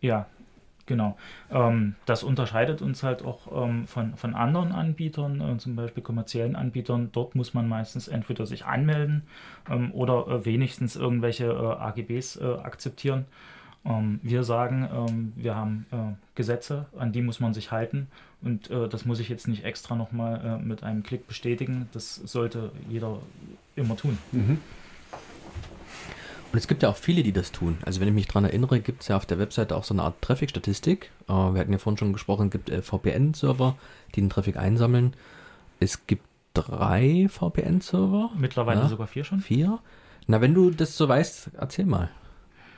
[0.02, 0.28] Ja,
[0.86, 1.18] genau.
[1.52, 6.56] Ähm, das unterscheidet uns halt auch ähm, von, von anderen Anbietern, äh, zum Beispiel kommerziellen
[6.56, 7.10] Anbietern.
[7.12, 9.24] Dort muss man meistens entweder sich anmelden
[9.70, 13.26] ähm, oder äh, wenigstens irgendwelche äh, AGBs äh, akzeptieren.
[13.86, 15.96] Ähm, wir sagen, ähm, wir haben äh,
[16.36, 18.08] Gesetze, an die muss man sich halten
[18.42, 21.88] und äh, das muss ich jetzt nicht extra nochmal äh, mit einem Klick bestätigen.
[21.94, 23.20] Das sollte jeder
[23.76, 24.18] immer tun.
[26.52, 27.78] Und es gibt ja auch viele, die das tun.
[27.86, 30.04] Also wenn ich mich daran erinnere, gibt es ja auf der Webseite auch so eine
[30.04, 31.12] Art Traffic-Statistik.
[31.28, 33.76] Äh, wir hatten ja vorhin schon gesprochen, es gibt äh, VPN-Server,
[34.16, 35.14] die den Traffic einsammeln.
[35.80, 36.24] Es gibt
[36.54, 38.32] drei VPN-Server.
[38.38, 38.88] Mittlerweile Ja.
[38.88, 39.42] sogar vier schon.
[39.42, 39.80] Vier.
[40.28, 42.10] Na, wenn du das so weißt, erzähl mal.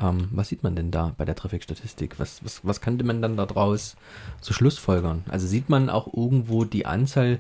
[0.02, 2.20] Ähm, was sieht man denn da bei der Traffic-Statistik?
[2.20, 3.95] Was, was, was könnte man dann daraus
[4.41, 5.24] zu Schlussfolgern?
[5.30, 7.39] Also sieht man auch irgendwo die Anzahl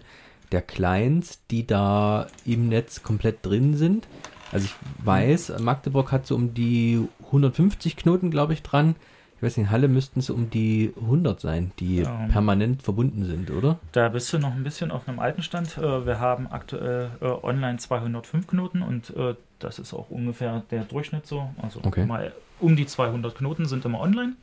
[0.51, 4.07] der Clients, die da im Netz komplett drin sind?
[4.51, 8.95] Also ich weiß, Magdeburg hat so um die 150 Knoten, glaube ich, dran.
[9.35, 12.29] Ich weiß nicht, in Halle müssten es um die 100 sein, die Ähm.
[12.29, 13.77] permanent verbunden sind, oder?
[13.91, 15.77] Da bist du noch ein bisschen auf einem alten Stand.
[15.77, 20.85] Äh, Wir haben aktuell äh, online 205 Knoten und äh, das ist auch ungefähr der
[20.85, 21.49] Durchschnitt so.
[21.61, 22.05] Also Okay.
[22.07, 24.33] mal um die 200 Knoten sind immer online.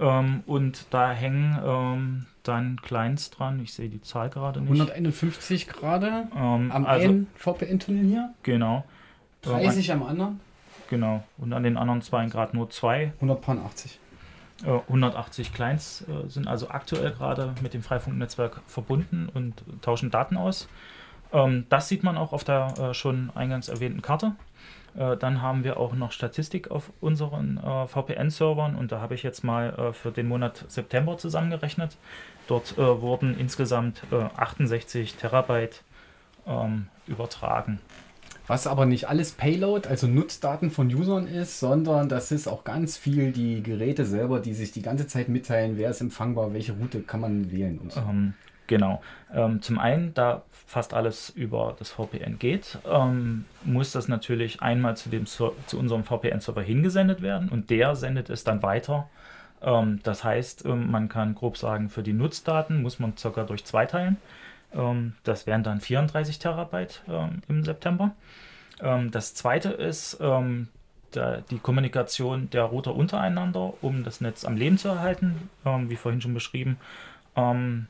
[0.00, 3.60] Ähm, und da hängen ähm, dann Clients dran.
[3.60, 4.70] Ich sehe die Zahl gerade nicht.
[4.70, 8.84] 151 gerade Ähm, am also, einen VPN-Tunnel hier, Genau.
[9.44, 10.40] Äh, 30 am anderen,
[10.88, 11.24] Genau.
[11.38, 13.12] Und an den anderen zwei gerade nur zwei.
[13.20, 13.98] 180.
[14.64, 20.36] Äh, 180 Clients äh, sind also aktuell gerade mit dem Freifunknetzwerk verbunden und tauschen Daten
[20.36, 20.68] aus.
[21.32, 24.32] Ähm, das sieht man auch auf der äh, schon eingangs erwähnten Karte.
[24.96, 29.22] Äh, dann haben wir auch noch Statistik auf unseren äh, VPN-Servern und da habe ich
[29.22, 31.96] jetzt mal äh, für den Monat September zusammengerechnet.
[32.46, 35.82] Dort äh, wurden insgesamt äh, 68 Terabyte
[36.46, 37.80] ähm, übertragen.
[38.48, 42.96] Was aber nicht alles Payload, also Nutzdaten von Usern ist, sondern das ist auch ganz
[42.96, 47.00] viel die Geräte selber, die sich die ganze Zeit mitteilen, wer ist empfangbar, welche Route
[47.00, 48.00] kann man wählen und so.
[48.00, 48.34] Ähm,
[48.72, 49.02] genau.
[49.34, 54.96] Ähm, zum einen, da fast alles über das VPN geht, ähm, muss das natürlich einmal
[54.96, 59.10] zu, dem, zu unserem VPN-Server hingesendet werden und der sendet es dann weiter.
[59.60, 63.66] Ähm, das heißt, ähm, man kann grob sagen, für die Nutzdaten muss man circa durch
[63.66, 64.16] zwei teilen.
[64.74, 68.12] Ähm, das wären dann 34 Terabyte ähm, im September.
[69.12, 74.88] Das zweite ist der, die Kommunikation der Router untereinander, um das Netz am Leben zu
[74.88, 76.78] erhalten, wie vorhin schon beschrieben.
[77.36, 77.86] Ähm,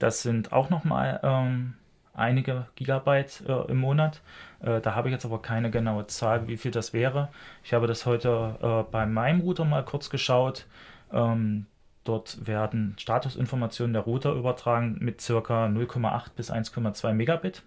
[0.00, 1.74] das sind auch nochmal ähm,
[2.14, 4.20] einige Gigabyte äh, im Monat.
[4.62, 7.28] Äh, da habe ich jetzt aber keine genaue Zahl, wie viel das wäre.
[7.62, 10.66] Ich habe das heute äh, bei meinem Router mal kurz geschaut.
[11.12, 11.66] Ähm,
[12.04, 17.62] dort werden Statusinformationen der Router übertragen mit circa 0,8 bis 1,2 Megabit.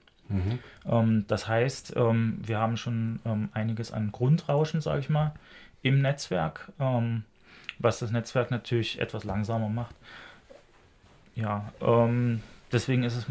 [0.90, 5.34] Ähm, das heißt, ähm, wir haben schon ähm, einiges an Grundrauschen, sage ich mal,
[5.84, 6.72] im Netzwerk,
[7.78, 9.94] was das Netzwerk natürlich etwas langsamer macht.
[11.36, 13.26] Ja, ähm, deswegen ist es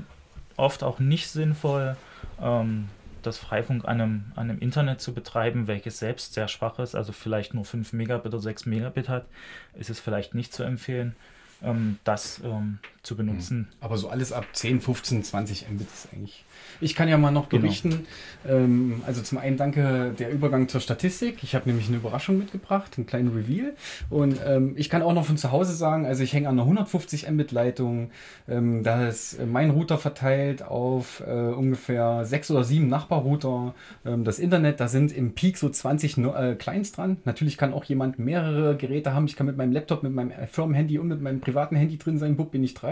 [0.56, 1.96] oft auch nicht sinnvoll,
[2.40, 2.88] ähm,
[3.22, 7.12] das Freifunk an einem, an einem Internet zu betreiben, welches selbst sehr schwach ist, also
[7.12, 9.26] vielleicht nur 5 Megabit oder 6 Megabit hat,
[9.74, 11.14] ist es vielleicht nicht zu empfehlen,
[11.62, 13.66] ähm, das ähm, zu benutzen.
[13.80, 16.44] Aber so alles ab 10, 15, 20 Mbit ist eigentlich.
[16.80, 17.62] Ich kann ja mal noch Genau.
[17.62, 18.06] berichten.
[18.48, 21.42] Ähm, also zum einen danke der Übergang zur Statistik.
[21.42, 23.72] Ich habe nämlich eine Überraschung mitgebracht, einen kleinen Reveal.
[24.08, 26.62] Und ähm, ich kann auch noch von zu Hause sagen, also ich hänge an einer
[26.62, 28.10] 150 Mbit Leitung.
[28.48, 33.74] Ähm, da ist mein Router verteilt auf äh, ungefähr sechs oder sieben Nachbarrouter.
[34.06, 37.16] Ähm, das Internet, da sind im Peak so 20 No- äh, Clients dran.
[37.24, 39.24] Natürlich kann auch jemand mehrere Geräte haben.
[39.26, 42.36] Ich kann mit meinem Laptop, mit meinem Firmenhandy und mit meinem privaten Handy drin sein.
[42.36, 42.91] Bub, bin ich drei.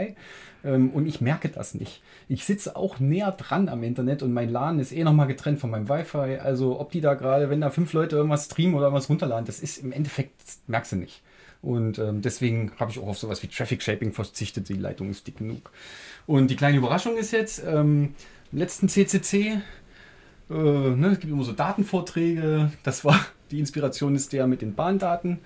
[0.64, 2.02] Ähm, und ich merke das nicht.
[2.28, 5.70] Ich sitze auch näher dran am Internet und mein LAN ist eh nochmal getrennt von
[5.70, 6.38] meinem Wi-Fi.
[6.38, 9.60] Also ob die da gerade, wenn da fünf Leute irgendwas streamen oder irgendwas runterladen, das
[9.60, 10.34] ist im Endeffekt,
[10.66, 11.22] merkst du nicht.
[11.62, 14.68] Und ähm, deswegen habe ich auch auf sowas wie Traffic Shaping verzichtet.
[14.68, 15.70] Die Leitung ist dick genug.
[16.26, 18.14] Und die kleine Überraschung ist jetzt, ähm,
[18.52, 19.60] im letzten CCC,
[20.50, 22.72] äh, ne, es gibt immer so Datenvorträge.
[22.82, 23.18] Das war,
[23.50, 25.38] die Inspiration ist der mit den Bahndaten.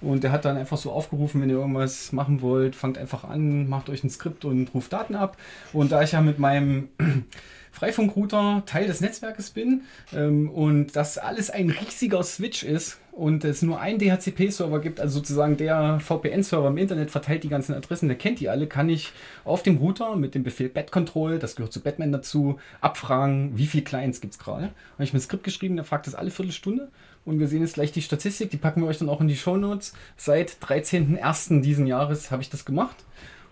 [0.00, 3.68] Und der hat dann einfach so aufgerufen, wenn ihr irgendwas machen wollt, fangt einfach an,
[3.68, 5.36] macht euch ein Skript und ruft Daten ab.
[5.72, 6.88] Und da ich ja mit meinem
[7.72, 9.82] Freifunkrouter Teil des Netzwerkes bin
[10.12, 15.18] ähm, und das alles ein riesiger Switch ist und es nur einen DHCP-Server gibt, also
[15.18, 19.12] sozusagen der VPN-Server im Internet verteilt die ganzen Adressen, der kennt die alle, kann ich
[19.44, 23.84] auf dem Router mit dem Befehl batcontrol, das gehört zu Batman dazu, abfragen, wie viele
[23.84, 24.70] Clients gibt es gerade.
[24.94, 26.88] Habe ich mir ein Skript geschrieben, der fragt das alle Viertelstunde
[27.24, 29.36] und wir sehen jetzt gleich die Statistik, die packen wir euch dann auch in die
[29.36, 29.92] Shownotes.
[30.16, 31.60] Seit 13.01.
[31.60, 32.96] diesen Jahres habe ich das gemacht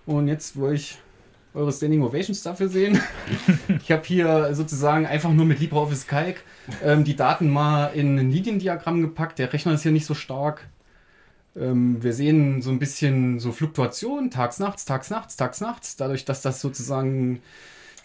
[0.06, 0.98] und jetzt wollte ich
[1.54, 3.00] eure Standing Ovations dafür sehen.
[3.68, 6.42] ich habe hier sozusagen einfach nur mit LibreOffice Calc
[6.82, 9.38] ähm, die Daten mal in ein Liniendiagramm gepackt.
[9.38, 10.68] Der Rechner ist hier nicht so stark.
[11.56, 15.96] Ähm, wir sehen so ein bisschen so Fluktuation, tags, nachts, tags, nachts, tags, nachts.
[15.96, 17.42] Dadurch, dass das sozusagen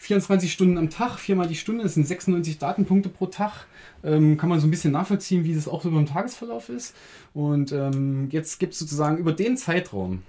[0.04, 3.66] 24 Stunden am Tag, viermal die Stunde, das sind 96 Datenpunkte pro Tag,
[4.04, 6.94] ähm, kann man so ein bisschen nachvollziehen, wie das auch so beim Tagesverlauf ist.
[7.34, 10.22] Und ähm, jetzt gibt es sozusagen über den Zeitraum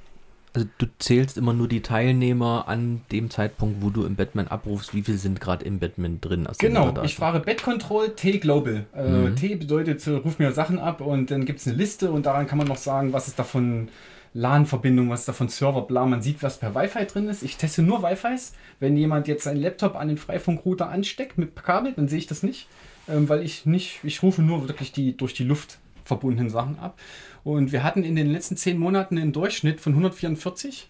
[0.52, 4.94] Also du zählst immer nur die Teilnehmer an dem Zeitpunkt, wo du im Batman abrufst,
[4.94, 6.46] wie viele sind gerade im Batman drin.
[6.58, 8.86] Genau, ich frage Bat-Control T Global.
[8.94, 9.34] Äh, Mhm.
[9.34, 12.46] T bedeutet, äh, ruf mir Sachen ab und dann gibt es eine Liste und daran
[12.46, 13.88] kann man noch sagen, was ist davon
[14.34, 16.04] LAN-Verbindung, was ist davon Server, bla.
[16.06, 17.42] Man sieht, was per Wi-Fi drin ist.
[17.42, 18.52] Ich teste nur Wi-Fis.
[18.80, 22.42] Wenn jemand jetzt seinen Laptop an den Freifunkrouter ansteckt mit Kabel, dann sehe ich das
[22.42, 22.66] nicht,
[23.08, 26.98] ähm, weil ich nicht, ich rufe nur wirklich die durch die Luft verbundenen Sachen ab.
[27.44, 30.88] Und wir hatten in den letzten zehn Monaten einen Durchschnitt von 144.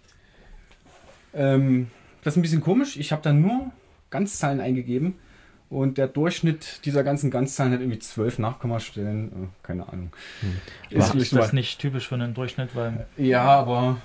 [1.34, 1.88] Ähm,
[2.22, 2.97] das ist ein bisschen komisch.
[2.97, 3.70] Ich habe da nur
[4.09, 5.16] Ganzzahlen eingegeben
[5.75, 9.29] und der Durchschnitt dieser ganzen Ganzzahlen hat irgendwie 12 Nachkommastellen.
[9.29, 10.12] Äh, keine Ahnung.
[10.91, 13.97] Ist, vielleicht ist das mal- nicht typisch für einen Durchschnitt, weil Ja, aber.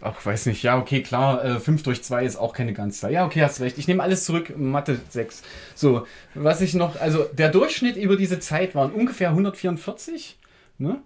[0.00, 0.62] Ach, weiß nicht.
[0.62, 1.42] Ja, okay, klar.
[1.44, 3.12] Äh, 5 durch 2 ist auch keine Ganzzahl.
[3.12, 3.78] Ja, okay, hast recht.
[3.78, 4.52] Ich nehme alles zurück.
[4.58, 5.42] Mathe 6.
[5.74, 6.04] So,
[6.34, 7.00] was ich noch.
[7.00, 10.36] Also, der Durchschnitt über diese Zeit waren ungefähr 144.
[10.78, 11.00] Ne?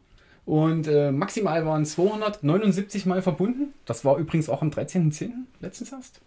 [0.46, 3.74] Und äh, maximal waren 279 Mal verbunden.
[3.84, 5.30] Das war übrigens auch am 13.10.
[5.60, 6.20] letztens erst.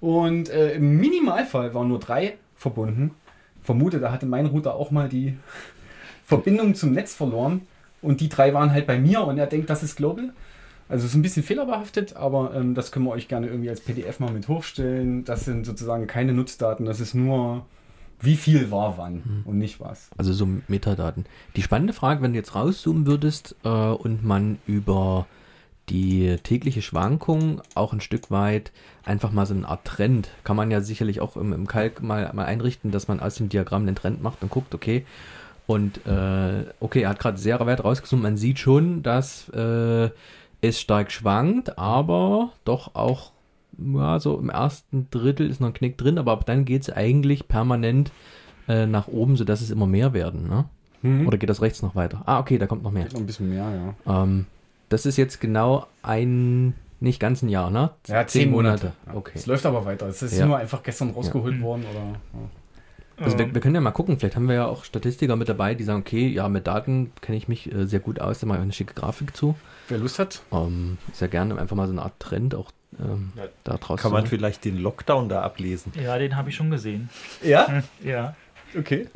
[0.00, 3.12] Und äh, im Minimalfall waren nur drei verbunden.
[3.62, 5.36] Vermute, da hatte mein Router auch mal die
[6.24, 7.62] Verbindung zum Netz verloren.
[8.02, 10.32] Und die drei waren halt bei mir und er denkt, das ist Global.
[10.88, 13.80] Also es ist ein bisschen fehlerbehaftet, aber ähm, das können wir euch gerne irgendwie als
[13.80, 15.24] PDF mal mit hochstellen.
[15.24, 17.66] Das sind sozusagen keine Nutzdaten, das ist nur,
[18.20, 20.10] wie viel war wann und nicht was.
[20.16, 21.26] Also so Metadaten.
[21.56, 25.26] Die spannende Frage, wenn du jetzt rauszoomen würdest äh, und man über
[25.88, 28.72] die tägliche Schwankung auch ein Stück weit
[29.04, 32.30] einfach mal so eine Art Trend, kann man ja sicherlich auch im, im Kalk mal,
[32.32, 35.06] mal einrichten, dass man aus dem Diagramm den Trend macht und guckt, okay,
[35.66, 40.10] und äh, okay, er hat gerade sehr weit rausgezoomt, man sieht schon, dass äh,
[40.60, 43.32] es stark schwankt, aber doch auch
[43.78, 46.90] ja, so im ersten Drittel ist noch ein Knick drin, aber ab dann geht es
[46.90, 48.10] eigentlich permanent
[48.68, 50.64] äh, nach oben, sodass es immer mehr werden, ne?
[51.02, 51.26] Mhm.
[51.26, 52.22] Oder geht das rechts noch weiter?
[52.26, 53.04] Ah, okay, da kommt noch mehr.
[53.04, 54.22] Noch ein bisschen mehr, ja.
[54.22, 54.46] Ähm,
[54.88, 57.90] das ist jetzt genau ein, nicht ganz ein Jahr, ne?
[58.06, 58.92] Ja, zehn Monate.
[59.12, 59.32] Okay.
[59.34, 60.06] Es läuft aber weiter.
[60.08, 60.46] Es ist Ja.
[60.46, 62.00] nur einfach gestern rausgeholt worden oder.
[62.40, 63.24] Ja.
[63.24, 65.74] Also wir, wir können ja mal gucken, vielleicht haben wir ja auch Statistiker mit dabei,
[65.74, 68.56] die sagen, okay, ja, mit Daten kenne ich mich äh, sehr gut aus, da mache
[68.58, 69.54] ich auch eine schicke Grafik zu.
[69.88, 70.42] Wer Lust hat?
[70.52, 74.12] Ähm, sehr gerne einfach mal so eine Art Trend auch ähm, Ja, da draus Kann
[74.12, 75.92] man vielleicht den Lockdown da ablesen?
[75.98, 77.08] ja, den habe ich schon gesehen.
[77.42, 77.82] Ja?
[78.04, 78.34] Ja.
[78.78, 79.08] Okay.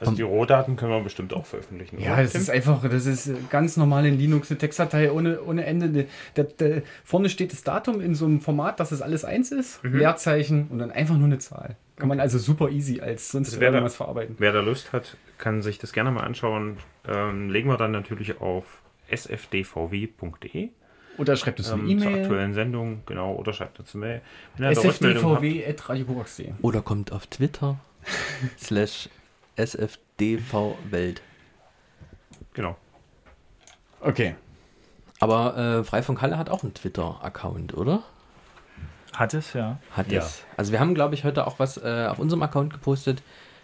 [0.00, 2.00] Also die Rohdaten können wir bestimmt auch veröffentlichen.
[2.00, 5.64] Ja, oder, das ist einfach, das ist ganz normal in Linux, eine Textdatei ohne, ohne
[5.66, 6.06] Ende.
[6.36, 9.84] Der, der, vorne steht das Datum in so einem Format, dass es alles eins ist,
[9.84, 9.98] Mhm.
[9.98, 11.76] Leerzeichen und dann einfach nur eine Zahl.
[11.96, 14.36] Kann man also super easy als sonst Also wer da- irgendwas verarbeiten.
[14.38, 16.78] Wer da Lust hat, kann sich das gerne mal anschauen.
[17.06, 18.80] Ähm, legen wir dann natürlich auf
[19.14, 20.68] sfdvw.de
[21.18, 22.22] Oder schreibt uns eine ähm, zur E-Mail.
[22.22, 24.20] aktuellen Sendung, genau, oder schreibt uns eine Mail.
[24.58, 27.78] Da sfdvw.radiokorax.de Oder kommt auf Twitter
[28.58, 29.08] slash
[29.66, 31.22] sfdvwelt.
[32.54, 32.76] genau.
[34.00, 34.34] Okay.
[35.18, 38.02] Aber äh, Freifunk Halle hat auch einen Twitter-Account, oder?
[39.14, 39.78] Hat es, ja.
[39.90, 40.20] Hat Ja.
[40.20, 40.44] es.
[40.56, 43.22] Also wir haben, glaube ich, heute auch was äh, auf unserem Account gepostet.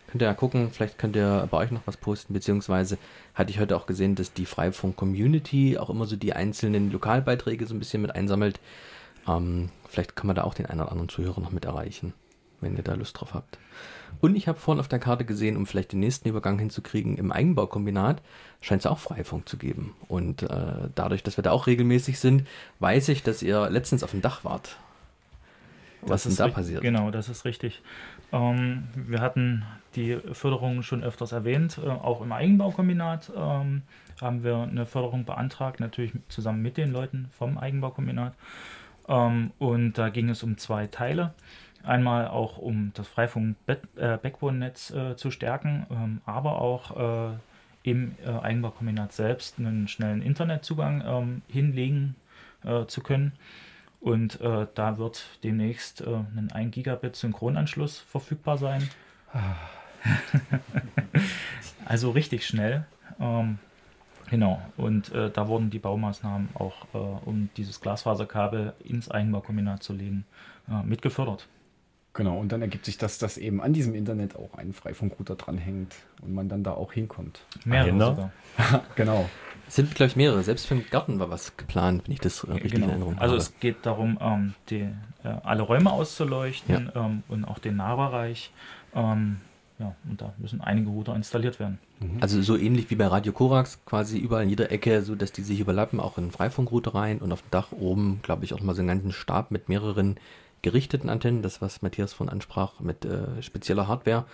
[0.09, 2.99] Könnt ihr ja gucken, vielleicht könnt ihr bei euch noch was posten, beziehungsweise
[3.34, 7.74] hatte ich heute auch gesehen, dass die Freifunk-Community auch immer so die einzelnen Lokalbeiträge so
[7.74, 8.61] ein bisschen mit einsammelt.
[9.26, 12.12] Ähm, vielleicht kann man da auch den einen oder anderen Zuhörer noch mit erreichen,
[12.67, 13.59] wenn ihr da Lust drauf habt.
[14.21, 17.33] Und ich habe vorhin auf der Karte gesehen, um vielleicht den nächsten Übergang hinzukriegen, im
[17.33, 18.23] Eigenbaukombinat
[18.61, 19.95] scheint es auch Freifunk zu geben.
[20.09, 22.47] Und äh, dadurch, dass wir da auch regelmäßig sind,
[22.81, 24.79] weiß ich, dass ihr letztens auf dem Dach wart.
[26.03, 26.83] Was ist denn da passiert?
[26.83, 27.83] Genau, das ist richtig.
[28.33, 29.64] Ähm, wir hatten
[29.97, 31.79] die Förderung schon öfters erwähnt.
[31.83, 33.83] Äh, auch im Eigenbaukombinat ähm,
[34.21, 38.35] haben wir eine Förderung beantragt, natürlich zusammen mit den Leuten vom Eigenbaukombinat.
[39.09, 41.35] Ähm, und da ging es um zwei Teile.
[41.87, 47.37] Einmal auch um das Freifunk-Backbone-Netz äh, zu stärken, ähm, aber auch äh,
[47.84, 52.16] im äh, Eigenbaukombinat selbst einen schnellen Internetzugang ähm, hinlegen
[52.64, 53.32] äh, zu können.
[54.01, 56.07] Und äh, da wird demnächst äh,
[56.37, 58.89] ein 1 Gigabit Synchronanschluss verfügbar sein.
[61.84, 62.84] also richtig schnell.
[63.20, 63.59] Ähm,
[64.28, 64.61] genau.
[64.76, 70.24] Und äh, da wurden die Baumaßnahmen auch, äh, um dieses Glasfaserkabel ins Eigenbaukombinat zu legen,
[70.68, 71.47] äh, mitgefördert.
[72.17, 75.95] Genau, und dann ergibt sich das, dass eben an diesem Internet auch ein Freifunkrouter dranhängt
[76.23, 77.41] und man dann da auch hinkommt.
[77.67, 78.31] Mehrere sogar.
[78.97, 79.29] Genau.
[79.69, 80.43] Es sind, glaube ich, mehrere.
[80.43, 83.21] Selbst für den Garten war was geplant, wenn ich das richtig in Erinnerung Genau.
[83.23, 83.43] Also habe.
[83.43, 84.89] es geht darum, ähm, die,
[85.25, 88.51] äh, alle Räume auszuleuchten ähm, und auch den Nahbereich.
[88.95, 89.37] Ähm,
[89.79, 91.79] ja, und da müssen einige Router installiert werden.
[92.21, 95.43] Also so ähnlich wie bei Radio Korax, quasi überall in jeder Ecke, so dass die
[95.43, 98.61] sich überlappen, auch in den Freifunkrouter rein und auf dem Dach oben, glaube ich, auch
[98.61, 100.17] mal so einen ganzen Stab mit mehreren
[100.67, 104.25] gerichteten Antennen, das was Matthias von ansprach, mit äh, spezieller Hardware.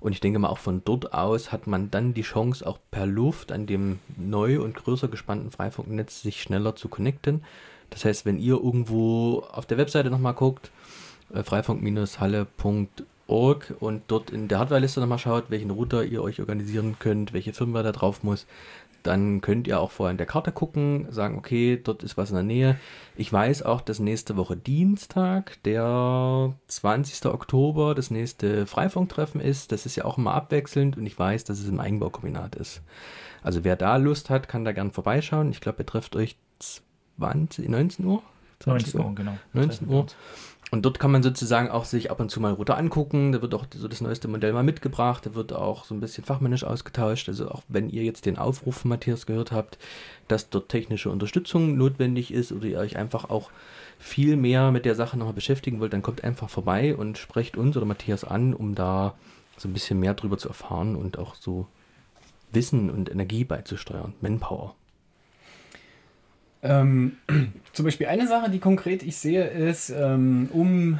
[0.00, 3.06] Und ich denke mal, auch von dort aus hat man dann die Chance, auch per
[3.06, 7.44] Luft an dem neu und größer gespannten Freifunknetz sich schneller zu connecten.
[7.90, 10.72] Das heißt, wenn ihr irgendwo auf der Webseite nochmal guckt,
[11.32, 17.32] äh, freifunk-halle.org und dort in der Hardwareliste nochmal schaut, welchen Router ihr euch organisieren könnt,
[17.32, 18.48] welche Firmware da drauf muss,
[19.06, 22.36] dann könnt ihr auch vorher in der Karte gucken, sagen, okay, dort ist was in
[22.36, 22.76] der Nähe.
[23.16, 27.26] Ich weiß auch, dass nächste Woche Dienstag, der 20.
[27.26, 29.72] Oktober, das nächste Freifunktreffen ist.
[29.72, 32.82] Das ist ja auch immer abwechselnd und ich weiß, dass es im Eigenbaukombinat ist.
[33.42, 35.50] Also wer da Lust hat, kann da gern vorbeischauen.
[35.50, 36.36] Ich glaube, ihr trefft euch
[37.18, 38.22] 20, 19 Uhr?
[38.64, 39.38] 19 Uhr, genau.
[39.52, 40.06] 19 Uhr.
[40.72, 43.30] Und dort kann man sozusagen auch sich ab und zu mal Router angucken.
[43.30, 45.24] Da wird auch so das neueste Modell mal mitgebracht.
[45.24, 47.28] Da wird auch so ein bisschen fachmännisch ausgetauscht.
[47.28, 49.78] Also auch wenn ihr jetzt den Aufruf von Matthias gehört habt,
[50.26, 53.50] dass dort technische Unterstützung notwendig ist oder ihr euch einfach auch
[53.98, 57.76] viel mehr mit der Sache nochmal beschäftigen wollt, dann kommt einfach vorbei und sprecht uns
[57.76, 59.14] oder Matthias an, um da
[59.56, 61.68] so ein bisschen mehr drüber zu erfahren und auch so
[62.52, 64.14] Wissen und Energie beizusteuern.
[64.20, 64.74] Manpower.
[66.62, 67.16] Ähm,
[67.72, 70.98] zum Beispiel eine Sache, die konkret ich sehe, ist, ähm, um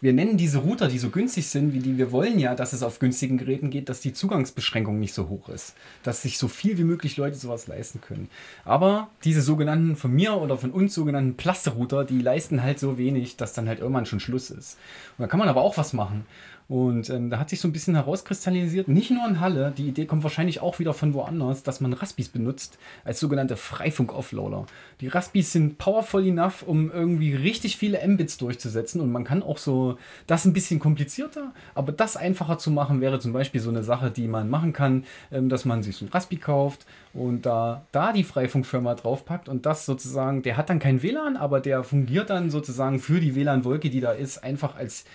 [0.00, 2.84] wir nennen diese Router, die so günstig sind, wie die wir wollen ja, dass es
[2.84, 5.74] auf günstigen Geräten geht, dass die Zugangsbeschränkung nicht so hoch ist.
[6.04, 8.30] Dass sich so viel wie möglich Leute sowas leisten können.
[8.64, 13.36] Aber diese sogenannten von mir oder von uns sogenannten Plaste-Router, die leisten halt so wenig,
[13.36, 14.78] dass dann halt irgendwann schon Schluss ist.
[15.16, 16.24] Und da kann man aber auch was machen.
[16.68, 20.04] Und ähm, da hat sich so ein bisschen herauskristallisiert, nicht nur in Halle, die Idee
[20.04, 24.66] kommt wahrscheinlich auch wieder von woanders, dass man Raspis benutzt als sogenannte Freifunk-Offloader.
[25.00, 29.56] Die Raspis sind powerful enough, um irgendwie richtig viele Mbits durchzusetzen und man kann auch
[29.56, 29.96] so
[30.26, 34.10] das ein bisschen komplizierter, aber das einfacher zu machen wäre zum Beispiel so eine Sache,
[34.10, 38.12] die man machen kann, ähm, dass man sich so ein Raspi kauft und da, da
[38.12, 42.50] die Freifunkfirma draufpackt und das sozusagen, der hat dann kein WLAN, aber der fungiert dann
[42.50, 45.06] sozusagen für die WLAN-Wolke, die da ist, einfach als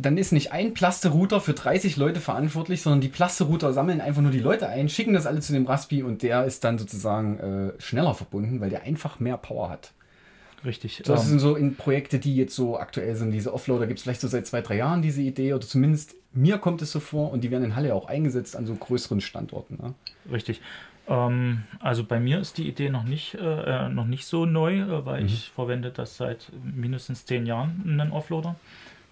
[0.00, 4.32] dann ist nicht ein Plaste-Router für 30 Leute verantwortlich, sondern die Plaste-Router sammeln einfach nur
[4.32, 7.80] die Leute ein, schicken das alle zu dem Raspi und der ist dann sozusagen äh,
[7.80, 9.92] schneller verbunden, weil der einfach mehr Power hat.
[10.64, 11.02] Richtig.
[11.04, 13.30] Das ähm, sind so in Projekte, die jetzt so aktuell sind.
[13.30, 16.58] Diese Offloader gibt es vielleicht so seit zwei, drei Jahren, diese Idee, oder zumindest mir
[16.58, 19.78] kommt es so vor und die werden in Halle auch eingesetzt an so größeren Standorten.
[19.80, 19.94] Ne?
[20.30, 20.60] Richtig.
[21.08, 24.80] Ähm, also bei mir ist die Idee noch nicht, äh, äh noch nicht so neu,
[24.80, 25.26] äh, weil Mhm.
[25.26, 28.56] ich verwende das seit mindestens zehn Jahren, einen Offloader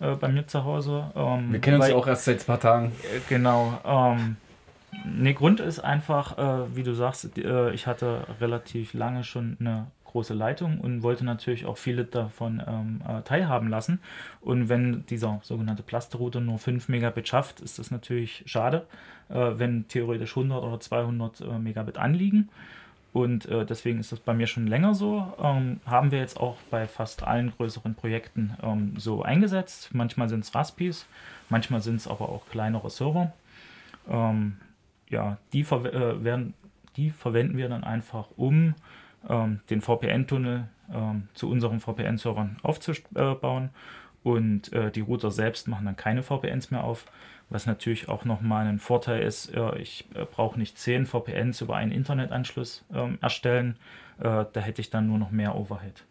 [0.01, 1.11] äh, bei mir zu Hause.
[1.14, 2.92] Ähm, Wir kennen uns weil- ja auch erst seit ein paar Tagen.
[3.03, 3.78] Äh, Genau.
[3.84, 4.36] Ähm,
[5.05, 9.86] ne, Grund ist einfach, äh, wie du sagst, äh, ich hatte relativ lange schon eine
[10.05, 14.01] große Leitung und wollte natürlich auch viele davon ähm, äh, teilhaben lassen.
[14.40, 18.86] Und wenn dieser sogenannte Plasterouter nur 5 Megabit schafft, ist das natürlich schade,
[19.28, 22.49] äh, wenn theoretisch 100 oder 200 äh, Megabit anliegen.
[23.17, 25.33] Und äh, deswegen ist das bei mir schon länger so.
[25.43, 29.95] Ähm, haben wir jetzt auch bei fast allen größeren Projekten ähm, so eingesetzt.
[29.95, 31.07] Manchmal sind es Raspis,
[31.49, 33.33] manchmal sind es aber auch kleinere Server.
[34.07, 34.59] Ähm,
[35.09, 36.53] ja, die, verwe- äh, werden,
[36.97, 38.75] die verwenden wir dann einfach, um
[39.27, 43.71] ähm, den VPN-Tunnel ähm, zu unseren VPN-Servern aufzubauen.
[44.25, 47.07] Und äh, die Router selbst machen dann keine VPNs mehr auf,
[47.49, 49.53] was natürlich auch nochmal ein Vorteil ist.
[49.78, 53.76] Ich äh, brauche nicht 10 VPNs über einen Internetanschluss ähm, erstellen.
[54.18, 56.05] Äh, da hätte ich dann nur noch mehr Overhead.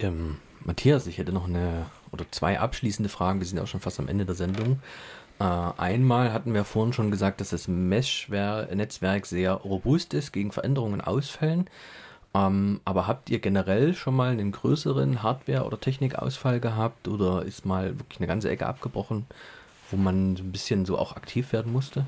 [0.00, 3.40] Ähm, Matthias, ich hätte noch eine oder zwei abschließende Fragen.
[3.40, 4.80] Wir sind ja auch schon fast am Ende der Sendung.
[5.40, 10.94] Äh, einmal hatten wir vorhin schon gesagt, dass das Mesh-Netzwerk sehr robust ist gegen Veränderungen
[10.94, 11.68] und Ausfällen.
[12.34, 17.64] Ähm, aber habt ihr generell schon mal einen größeren Hardware- oder Technikausfall gehabt oder ist
[17.64, 19.26] mal wirklich eine ganze Ecke abgebrochen,
[19.90, 22.04] wo man ein bisschen so auch aktiv werden musste?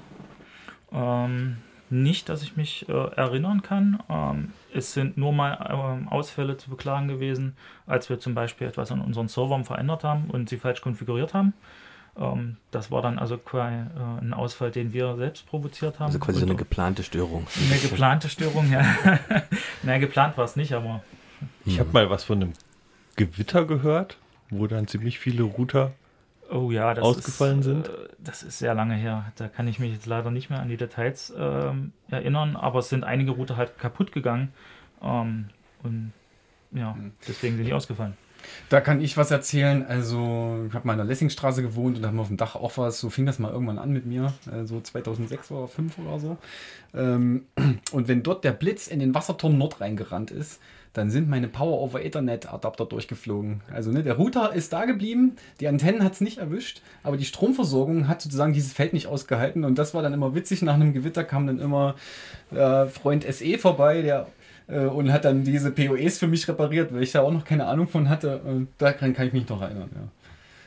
[0.93, 1.59] Ähm,
[1.91, 4.03] nicht, dass ich mich äh, erinnern kann.
[4.09, 7.57] Ähm, es sind nur mal ähm, Ausfälle zu beklagen gewesen,
[7.87, 11.55] als wir zum Beispiel etwas an unseren Servern verändert haben und sie falsch konfiguriert haben.
[12.19, 16.07] Ähm, das war dann also quasi äh, ein Ausfall, den wir selbst provoziert haben.
[16.07, 17.47] Also quasi so eine geplante Störung.
[17.71, 18.83] eine geplante Störung, ja.
[19.83, 21.03] Nein, geplant war es nicht, aber
[21.65, 22.53] Ich habe mal was von einem
[23.17, 24.17] Gewitter gehört,
[24.51, 25.93] wo dann ziemlich viele Router.
[26.51, 27.89] oh ja, das Ausgefallen ist, sind?
[27.89, 29.33] Äh, das ist sehr lange her.
[29.37, 32.89] Da kann ich mich jetzt leider nicht mehr an die Details ähm, erinnern, aber es
[32.89, 34.53] sind einige Router halt kaputt gegangen.
[35.03, 35.51] Ähm,
[35.83, 36.13] und
[36.73, 37.13] ja, Hm.
[37.29, 38.15] deswegen sind die ausgefallen.
[38.69, 39.85] Da kann ich was erzählen.
[39.87, 42.57] Also, ich habe mal in der Lessingstraße gewohnt und da haben wir auf dem Dach
[42.57, 43.01] auch was.
[43.01, 46.37] So fing das mal irgendwann an mit mir, äh, so 2006 oder 2005 oder so.
[46.95, 47.47] Ähm,
[47.93, 50.61] und wenn dort der Blitz in den Wasserturm Nord reingerannt ist,
[50.97, 53.61] dann sind meine Power over Ethernet Adapter durchgeflogen.
[53.73, 57.25] Also ne, der Router ist da geblieben, die Antennen hat es nicht erwischt, aber die
[57.25, 60.63] Stromversorgung hat sozusagen dieses Feld nicht ausgehalten und das war dann immer witzig.
[60.63, 61.97] Nach einem Gewitter kam dann immer
[62.51, 64.27] äh, Freund SE vorbei, der
[64.69, 67.67] äh, und hat dann diese POEs für mich repariert, weil ich da auch noch keine
[67.67, 68.39] Ahnung von hatte.
[68.39, 70.09] Und daran kann ich mich noch erinnern, ja.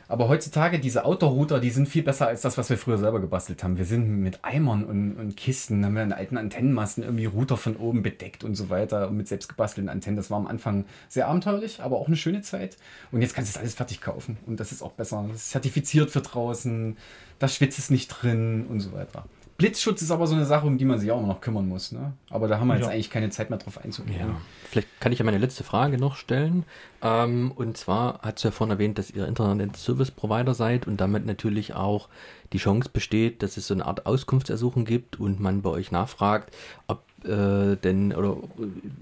[0.09, 3.63] Aber heutzutage, diese Outdoor-Router, die sind viel besser als das, was wir früher selber gebastelt
[3.63, 3.77] haben.
[3.77, 7.75] Wir sind mit Eimern und, und Kisten, haben wir in alten Antennenmasten irgendwie Router von
[7.75, 9.07] oben bedeckt und so weiter.
[9.07, 10.17] Und mit selbst gebastelten Antennen.
[10.17, 12.77] Das war am Anfang sehr abenteuerlich, aber auch eine schöne Zeit.
[13.11, 14.37] Und jetzt kannst du das alles fertig kaufen.
[14.47, 15.23] Und das ist auch besser.
[15.27, 16.97] Das ist zertifiziert für draußen.
[17.37, 19.25] Da schwitzt es nicht drin und so weiter.
[19.59, 21.91] Blitzschutz ist aber so eine Sache, um die man sich auch immer noch kümmern muss.
[21.91, 22.13] Ne?
[22.29, 22.91] Aber da haben wir jetzt Ja.
[22.93, 24.19] eigentlich keine Zeit mehr drauf einzugehen.
[24.19, 24.41] Ja.
[24.69, 26.63] Vielleicht kann ich ja meine letzte Frage noch stellen.
[27.03, 31.01] Ähm, und zwar hat es ja vorhin erwähnt, dass ihr Internet Service Provider seid und
[31.01, 32.07] damit natürlich auch
[32.53, 36.55] die Chance besteht, dass es so eine Art Auskunftsersuchen gibt und man bei euch nachfragt,
[36.87, 38.37] ob äh, denn oder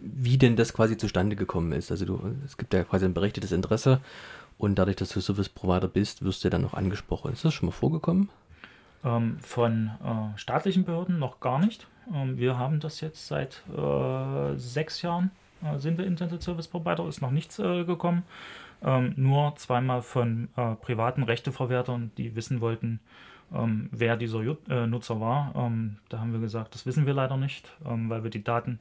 [0.01, 1.91] wie denn das quasi zustande gekommen ist.
[1.91, 4.01] Also du, es gibt ja quasi ein berechtigtes Interesse
[4.58, 7.32] und dadurch, dass du Service Provider bist, wirst du ja dann noch angesprochen.
[7.32, 8.30] Ist das schon mal vorgekommen?
[9.04, 11.88] Ähm, von äh, staatlichen Behörden noch gar nicht.
[12.14, 15.32] Ähm, wir haben das jetzt seit äh, sechs Jahren,
[15.64, 18.24] äh, sind wir Internet Service Provider, ist noch nichts äh, gekommen.
[18.84, 23.00] Ähm, nur zweimal von äh, privaten Rechteverwertern, die wissen wollten,
[23.54, 25.54] ähm, wer dieser Ju äh, Nutzer war.
[25.56, 28.80] Ähm, da haben wir gesagt, das wissen wir leider nicht, ähm, weil wir die Daten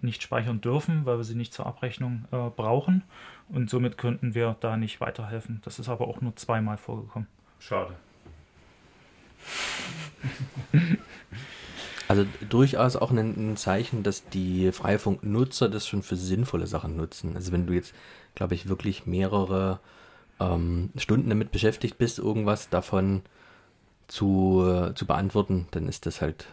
[0.00, 2.24] nicht speichern dürfen, weil wir sie nicht zur Abrechnung
[2.56, 3.04] brauchen.
[3.50, 5.60] Und somit könnten wir da nicht weiterhelfen.
[5.64, 7.28] Das ist aber auch nur zweimal vorgekommen.
[7.60, 7.94] Schade.
[12.08, 17.36] Also durchaus auch ein, ein Zeichen, dass die Freifunknutzer das schon für sinnvolle Sachen nutzen.
[17.36, 17.94] Also wenn du jetzt,
[18.34, 19.78] glaube ich, wirklich mehrere
[20.40, 23.22] ähm, Stunden damit beschäftigt bist, irgendwas davon
[24.08, 26.46] zu, äh, zu beantworten, dann ist das halt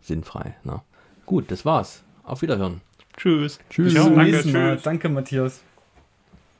[0.00, 0.54] sinnfrei.
[0.62, 0.80] Ne?
[1.26, 2.04] Gut, das war's.
[2.22, 2.80] Auf Wiederhören.
[3.16, 3.58] Tschüss.
[3.76, 4.74] Bis Ja, zum danke, nächsten Mal.
[4.74, 4.82] tschüss.
[4.84, 5.63] Danke, Matthias.